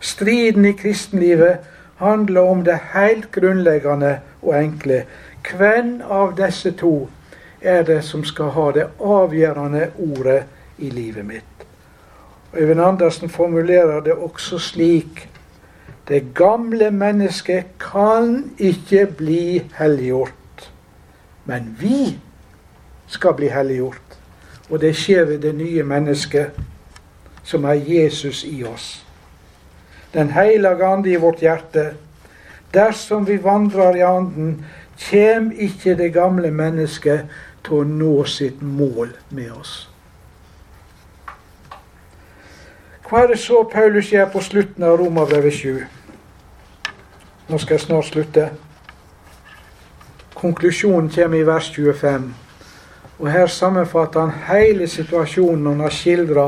Striden 0.00 0.64
i 0.64 0.72
kristenlivet 0.72 1.68
handler 2.00 2.40
om 2.40 2.64
det 2.64 2.78
helt 2.94 3.30
grunnleggende 3.32 4.18
og 4.42 4.56
enkle. 4.58 5.04
Hvem 5.50 6.00
av 6.10 6.34
disse 6.38 6.72
to 6.78 7.08
er 7.60 7.82
det 7.86 8.02
som 8.04 8.24
skal 8.24 8.50
ha 8.56 8.70
det 8.74 8.88
avgjørende 8.98 9.90
ordet 9.98 10.42
i 10.78 10.90
livet 10.90 11.26
mitt? 11.26 11.51
Øyvind 12.54 12.80
Andersen 12.80 13.28
formulerer 13.28 14.00
det 14.00 14.12
også 14.12 14.58
slik 14.58 15.28
Det 16.08 16.34
gamle 16.34 16.90
mennesket 16.90 17.64
kan 17.78 18.50
ikke 18.58 19.06
bli 19.06 19.70
helliggjort. 19.78 20.72
Men 21.44 21.76
vi 21.80 22.18
skal 23.06 23.34
bli 23.34 23.48
helliggjort. 23.48 24.18
Og 24.70 24.80
det 24.80 24.96
skjer 24.96 25.24
ved 25.24 25.38
det 25.38 25.54
nye 25.54 25.82
mennesket, 25.82 26.50
som 27.42 27.64
er 27.64 27.72
Jesus 27.72 28.44
i 28.44 28.64
oss. 28.64 29.06
Den 30.14 30.30
hellige 30.30 30.84
ande 30.84 31.10
i 31.10 31.16
vårt 31.16 31.40
hjerte. 31.40 31.94
Dersom 32.74 33.26
vi 33.26 33.42
vandrer 33.44 33.96
i 33.96 34.00
anden, 34.00 34.64
kjem 34.98 35.52
ikke 35.58 35.94
det 35.94 36.12
gamle 36.12 36.50
mennesket 36.50 37.28
til 37.64 37.72
å 37.72 37.84
nå 37.84 38.24
sitt 38.24 38.62
mål 38.62 39.14
med 39.30 39.50
oss. 39.50 39.91
Hva 43.12 43.26
er 43.26 43.26
det 43.28 43.42
så 43.44 43.58
Paulus 43.68 44.06
gjør 44.08 44.30
på 44.32 44.40
slutten 44.40 44.86
av 44.88 44.94
Romerbrevet 44.96 45.52
7? 45.52 45.80
Nå 47.50 47.58
skal 47.60 47.74
jeg 47.74 47.82
snart 47.82 48.06
slutte. 48.08 48.46
Konklusjonen 50.32 51.10
kommer 51.12 51.36
i 51.36 51.44
vers 51.44 51.68
25. 51.74 52.24
Og 53.18 53.28
Her 53.34 53.52
sammenfatter 53.52 54.20
han 54.20 54.32
hele 54.46 54.88
situasjonen 54.88 55.66
han 55.66 55.84
har 55.84 55.92
skildra 55.92 56.46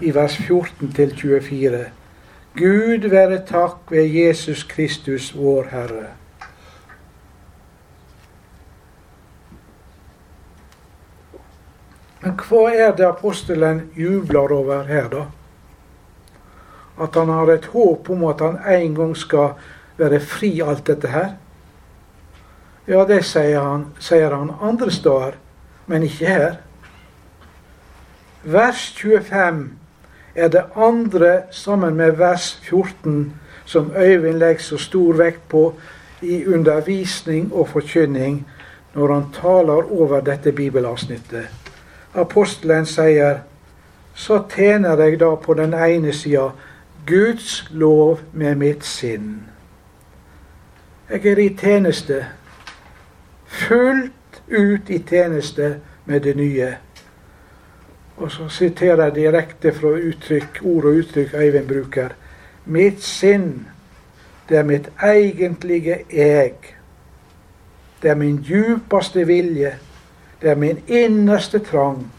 i 0.00 0.14
vers 0.16 0.40
14 0.46 0.96
til 0.96 1.12
24. 1.12 1.84
Gud 2.56 3.08
være 3.12 3.44
takk 3.44 3.92
ved 3.92 4.08
Jesus 4.08 4.64
Kristus, 4.64 5.34
vår 5.36 5.68
Herre. 5.76 6.06
Men 12.22 12.40
hva 12.48 12.70
er 12.72 12.96
det 12.96 13.12
apostelen 13.12 13.90
jubler 13.92 14.56
over 14.56 14.88
her, 14.88 15.12
da? 15.12 15.28
At 17.00 17.14
han 17.14 17.28
har 17.28 17.50
et 17.52 17.66
håp 17.72 18.10
om 18.10 18.24
at 18.24 18.40
han 18.40 18.58
en 18.82 18.94
gang 18.94 19.16
skal 19.16 19.58
være 19.98 20.20
fri 20.20 20.60
alt 20.60 20.86
dette 20.86 21.08
her. 21.08 21.36
Ja, 22.88 23.04
det 23.04 23.20
sier 23.28 23.60
han, 23.60 23.86
sier 24.00 24.32
han 24.32 24.50
andre 24.64 24.90
steder, 24.90 25.36
men 25.86 26.02
ikke 26.02 26.26
her. 26.26 26.54
Vers 28.42 28.94
25 28.96 29.70
er 30.34 30.48
det 30.48 30.64
andre 30.76 31.42
sammen 31.50 31.94
med 31.94 32.16
vers 32.16 32.54
14 32.62 33.34
som 33.68 33.92
Øyvind 33.96 34.38
legger 34.38 34.62
så 34.62 34.78
stor 34.78 35.12
vekt 35.12 35.48
på 35.48 35.74
i 36.22 36.46
undervisning 36.46 37.52
og 37.52 37.68
forkynning 37.68 38.46
når 38.94 39.14
han 39.14 39.26
taler 39.32 39.92
over 39.92 40.20
dette 40.20 40.52
bibelavsnittet. 40.52 41.46
Apostelen 42.14 42.86
sier, 42.86 43.42
så 44.14 44.40
tjener 44.50 44.96
jeg 45.02 45.20
da 45.20 45.34
på 45.34 45.54
den 45.54 45.74
ene 45.74 46.12
sida 46.12 46.48
Guds 47.08 47.66
lov 47.70 48.20
med 48.32 48.54
mitt 48.54 48.84
sinn. 48.84 49.42
Jeg 51.08 51.26
er 51.26 51.38
i 51.40 51.48
tjeneste, 51.56 52.26
fullt 53.46 54.42
ut 54.48 54.90
i 54.90 54.98
tjeneste 55.08 55.78
med 56.04 56.20
det 56.20 56.36
nye. 56.36 56.68
Og 58.16 58.32
så 58.32 58.48
siterer 58.48 59.04
jeg 59.04 59.14
direkte 59.14 59.72
fra 59.72 59.94
uttrykk, 59.96 60.60
ord 60.62 60.84
og 60.84 61.00
uttrykk 61.00 61.34
Øyvind 61.34 61.68
bruker. 61.68 62.12
Mitt 62.66 63.02
sinn, 63.02 63.66
det 64.48 64.58
er 64.58 64.68
mitt 64.68 64.90
egentlige 65.02 66.02
jeg. 66.12 66.52
Det 68.02 68.10
er 68.10 68.14
min 68.14 68.36
djupeste 68.36 69.26
vilje. 69.26 69.72
Det 70.42 70.50
er 70.50 70.54
min 70.54 70.84
innerste 70.86 71.58
trang. 71.58 72.10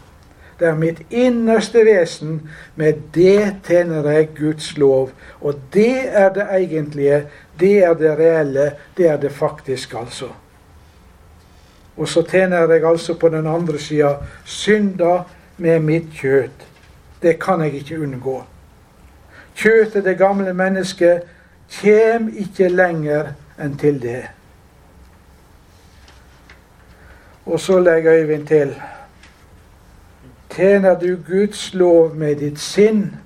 Det 0.60 0.68
er 0.68 0.76
mitt 0.76 1.00
innerste 1.10 1.84
vesen. 1.84 2.42
Med 2.76 3.00
det 3.14 3.62
tjener 3.66 4.10
jeg 4.10 4.28
Guds 4.36 4.76
lov. 4.76 5.10
Og 5.40 5.56
det 5.72 6.04
er 6.08 6.32
det 6.32 6.46
egentlige. 6.50 7.22
Det 7.60 7.78
er 7.84 7.94
det 7.94 8.18
reelle. 8.18 8.72
Det 8.96 9.08
er 9.08 9.16
det 9.16 9.32
faktiske, 9.32 9.98
altså. 9.98 10.28
Og 11.96 12.08
så 12.08 12.22
tjener 12.22 12.72
jeg 12.72 12.84
altså 12.84 13.14
på 13.14 13.28
den 13.28 13.46
andre 13.46 13.78
sida 13.78 14.14
synda 14.44 15.22
med 15.56 15.80
mitt 15.80 16.12
kjøtt. 16.16 16.66
Det 17.22 17.38
kan 17.40 17.60
jeg 17.60 17.74
ikke 17.74 18.00
unngå. 18.00 18.44
Kjøttet, 19.54 20.04
det 20.04 20.18
gamle 20.18 20.54
mennesket, 20.54 21.22
kjem 21.70 22.30
ikke 22.36 22.68
lenger 22.68 23.32
enn 23.60 23.76
til 23.78 24.00
det. 24.02 24.22
Og 27.46 27.60
så 27.60 27.80
legger 27.80 28.22
Øyvind 28.22 28.46
til 28.46 28.74
Tjener 30.50 30.94
du 31.00 31.16
Guds 31.26 31.74
lov 31.74 32.16
med 32.16 32.40
ditt 32.42 32.58
sinn, 32.58 33.16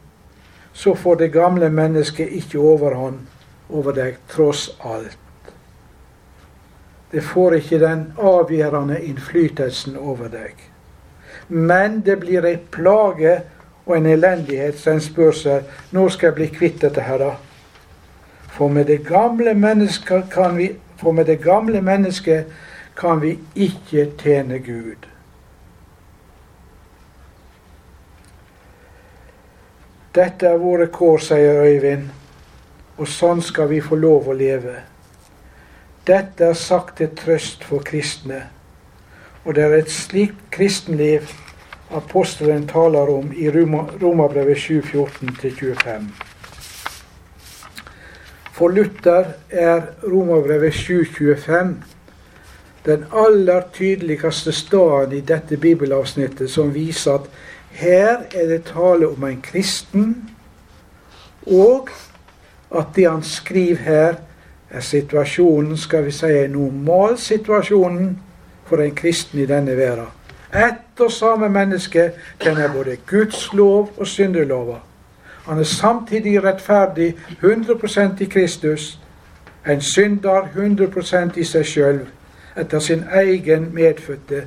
så 0.73 0.95
får 0.95 1.17
det 1.17 1.33
gamle 1.33 1.71
mennesket 1.71 2.29
ikke 2.29 2.59
overhånd 2.59 3.23
over 3.71 3.97
deg 3.97 4.19
tross 4.29 4.67
alt. 4.85 5.19
Det 7.11 7.23
får 7.23 7.55
ikke 7.55 7.79
den 7.79 8.05
avgjørende 8.19 8.99
innflytelsen 9.07 9.97
over 9.97 10.29
deg. 10.29 10.53
Men 11.49 12.01
det 12.05 12.19
blir 12.21 12.45
ei 12.45 12.57
plage 12.71 13.39
og 13.87 13.97
en 13.97 14.07
elendighet 14.11 14.87
en 14.91 15.01
spør 15.01 15.33
seg 15.39 15.95
når 15.95 16.13
skal 16.15 16.33
jeg 16.33 16.39
bli 16.41 16.51
kvitt 16.59 16.81
dette 16.83 17.07
her, 17.07 17.23
da? 17.23 17.33
For 18.55 18.69
med 18.69 18.91
det 18.91 19.05
gamle 19.07 19.55
mennesket 19.55 20.29
kan 20.31 20.57
vi, 20.59 20.73
for 21.01 21.13
med 21.13 21.31
det 21.31 21.41
gamle 21.43 21.81
mennesket 21.81 22.53
kan 22.97 23.23
vi 23.23 23.39
ikke 23.55 24.11
tjene 24.21 24.59
Gud. 24.59 25.14
Dette 30.15 30.47
er 30.47 30.61
våre 30.63 30.87
kår, 30.95 31.19
sier 31.19 31.63
Øyvind, 31.67 32.11
og 32.99 33.09
sånn 33.11 33.41
skal 33.43 33.67
vi 33.73 33.81
få 33.83 33.99
lov 33.99 34.29
å 34.31 34.37
leve. 34.39 34.77
Dette 36.07 36.51
er 36.53 36.59
sagt 36.59 37.01
til 37.01 37.11
trøst 37.19 37.65
for 37.67 37.83
kristne, 37.83 38.45
og 39.45 39.57
det 39.57 39.65
er 39.65 39.75
et 39.81 39.91
slikt 39.91 40.45
kristenliv 40.55 41.33
apostelen 41.95 42.69
taler 42.71 43.11
om 43.11 43.33
i 43.35 43.51
Romerbrevet 43.51 44.61
7.14-25. 44.63 46.07
For 48.55 48.71
Luther 48.71 49.35
er 49.51 49.83
Romerbrevet 50.07 50.79
7.25 50.79 51.75
den 52.85 53.05
aller 53.13 53.63
tydeligste 53.73 54.53
staden 54.53 55.17
i 55.17 55.21
dette 55.25 55.57
bibelavsnittet 55.57 56.51
som 56.53 56.75
viser 56.75 57.15
at 57.17 57.31
her 57.75 58.17
er 58.35 58.47
det 58.47 58.65
tale 58.65 59.09
om 59.09 59.25
en 59.25 59.41
kristen, 59.43 60.31
og 61.47 61.89
at 62.75 62.87
det 62.97 63.11
han 63.11 63.23
skriver 63.23 63.77
her, 63.77 64.15
er 64.71 64.81
situasjonen, 64.81 65.77
skal 65.77 66.05
vi 66.05 66.11
si, 66.11 66.47
normalsituasjonen 66.49 68.19
for 68.67 68.77
en 68.83 68.95
kristen 68.95 69.39
i 69.39 69.47
denne 69.47 69.77
verden. 69.77 70.07
Ett 70.55 71.01
og 71.01 71.11
samme 71.13 71.49
menneske 71.49 72.13
kjenner 72.43 72.73
både 72.73 72.97
Guds 73.07 73.53
lov 73.53 73.91
og 73.97 74.07
syndelova. 74.07 74.79
Han 75.47 75.59
er 75.59 75.69
samtidig 75.69 76.45
rettferdig 76.45 77.15
100% 77.43 78.23
i 78.23 78.25
Kristus, 78.25 78.99
en 79.67 79.81
synder 79.81 80.49
100% 80.55 81.39
i 81.39 81.45
seg 81.45 81.67
sjøl, 81.67 82.01
etter 82.57 82.79
sin 82.79 83.05
egen 83.13 83.69
medfødte 83.75 84.45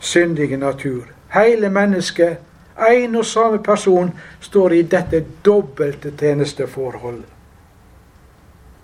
syndige 0.00 0.56
natur. 0.56 1.17
Hele 1.38 1.68
mennesket, 1.70 2.38
én 2.78 3.16
og 3.16 3.26
samme 3.26 3.62
person, 3.62 4.12
står 4.40 4.72
i 4.72 4.82
dette 4.82 5.24
dobbelte 5.44 6.12
tjenesteforholdet. 6.18 7.24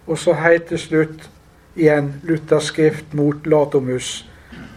Og 0.07 0.19
så 0.19 0.33
helt 0.33 0.65
til 0.65 0.79
slutt 0.79 1.31
igjen 1.77 2.15
Luthers 2.23 2.65
skrift 2.65 3.15
mot 3.15 3.47
Latomus 3.47 4.27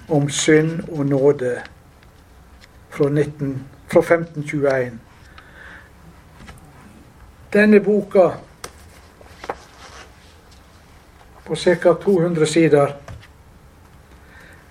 om 0.10 0.30
synd 0.30 0.80
og 0.92 1.06
nåde 1.06 1.58
fra, 2.90 3.10
19, 3.10 3.64
fra 3.88 4.00
1521. 4.00 5.00
Denne 7.54 7.80
boka 7.80 8.30
på 11.46 11.56
ca. 11.56 11.94
200 11.94 12.46
sider 12.46 12.96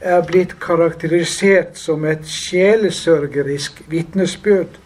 er 0.07 0.23
blitt 0.23 0.55
karakterisert 0.63 1.79
som 1.79 2.05
et 2.07 2.27
sjelesørgerisk 2.31 3.83
vitnesbyrd 3.91 4.79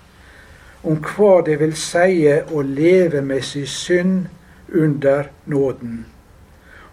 om 0.82 0.96
hva 1.04 1.40
det 1.44 1.58
vil 1.60 1.74
si 1.76 2.24
å 2.30 2.62
leve 2.64 3.20
med 3.24 3.44
sin 3.44 3.66
synd 3.68 4.26
under 4.72 5.28
nåden. 5.46 6.06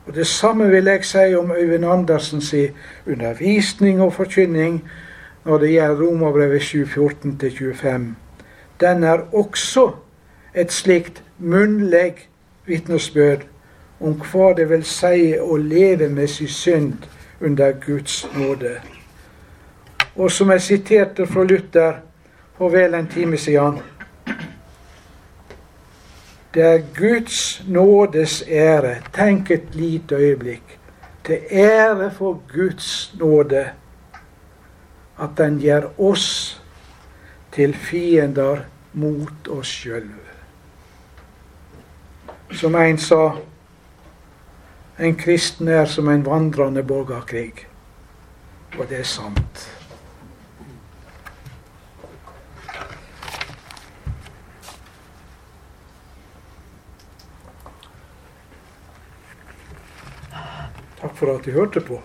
Og 0.07 0.15
Det 0.15 0.27
samme 0.27 0.69
vil 0.71 0.85
jeg 0.87 1.05
si 1.05 1.35
om 1.35 1.51
Øyvind 1.51 1.85
Andersens 1.85 2.53
undervisning 3.05 4.01
og 4.01 4.13
forkynning 4.13 4.81
når 5.45 5.57
det 5.57 5.71
gjelder 5.71 6.01
Romerbrevet 6.01 6.61
7.14-25. 6.61 8.01
Den 8.79 9.03
er 9.03 9.35
også 9.35 9.91
et 10.55 10.71
slikt 10.71 11.23
munnlig 11.37 12.29
vitnesbyrd 12.65 13.45
om 13.99 14.19
hva 14.31 14.53
det 14.57 14.69
vil 14.69 14.83
si 14.83 15.35
å 15.39 15.57
leve 15.57 16.09
med 16.09 16.27
sin 16.27 16.47
synd 16.47 17.07
under 17.41 17.71
Guds 17.71 18.27
nåde. 18.37 18.81
Og 20.15 20.31
som 20.31 20.51
jeg 20.51 20.61
siterte 20.61 21.27
fra 21.27 21.43
Luther 21.43 21.93
for 22.57 22.69
vel 22.69 22.93
en 22.93 23.07
time 23.07 23.37
siden 23.37 23.79
det 26.57 26.65
er 26.65 26.81
Guds 26.95 27.63
nådes 27.67 28.43
ære. 28.47 28.95
Tenk 29.13 29.51
et 29.51 29.75
lite 29.75 30.15
øyeblikk. 30.15 30.79
Til 31.25 31.39
ære 31.51 32.11
for 32.11 32.41
Guds 32.53 33.15
nåde 33.19 33.69
at 35.21 35.29
den 35.37 35.59
gjør 35.59 35.99
oss 35.99 36.61
til 37.51 37.73
fiender 37.73 38.57
mot 38.93 39.47
oss 39.49 39.67
sjøl. 39.67 40.09
Som 42.51 42.75
en 42.75 42.97
sa, 42.97 43.29
en 44.97 45.15
kristen 45.15 45.67
er 45.67 45.85
som 45.85 46.09
en 46.09 46.25
vandrende 46.25 46.83
borgerkrig. 46.83 47.67
Og 48.77 48.87
det 48.89 48.99
er 48.99 49.07
sant. 49.07 49.65
Takk 60.97 61.13
for 61.13 61.35
at 61.35 61.45
du 61.45 61.53
hørte 61.53 61.81
på. 61.81 62.01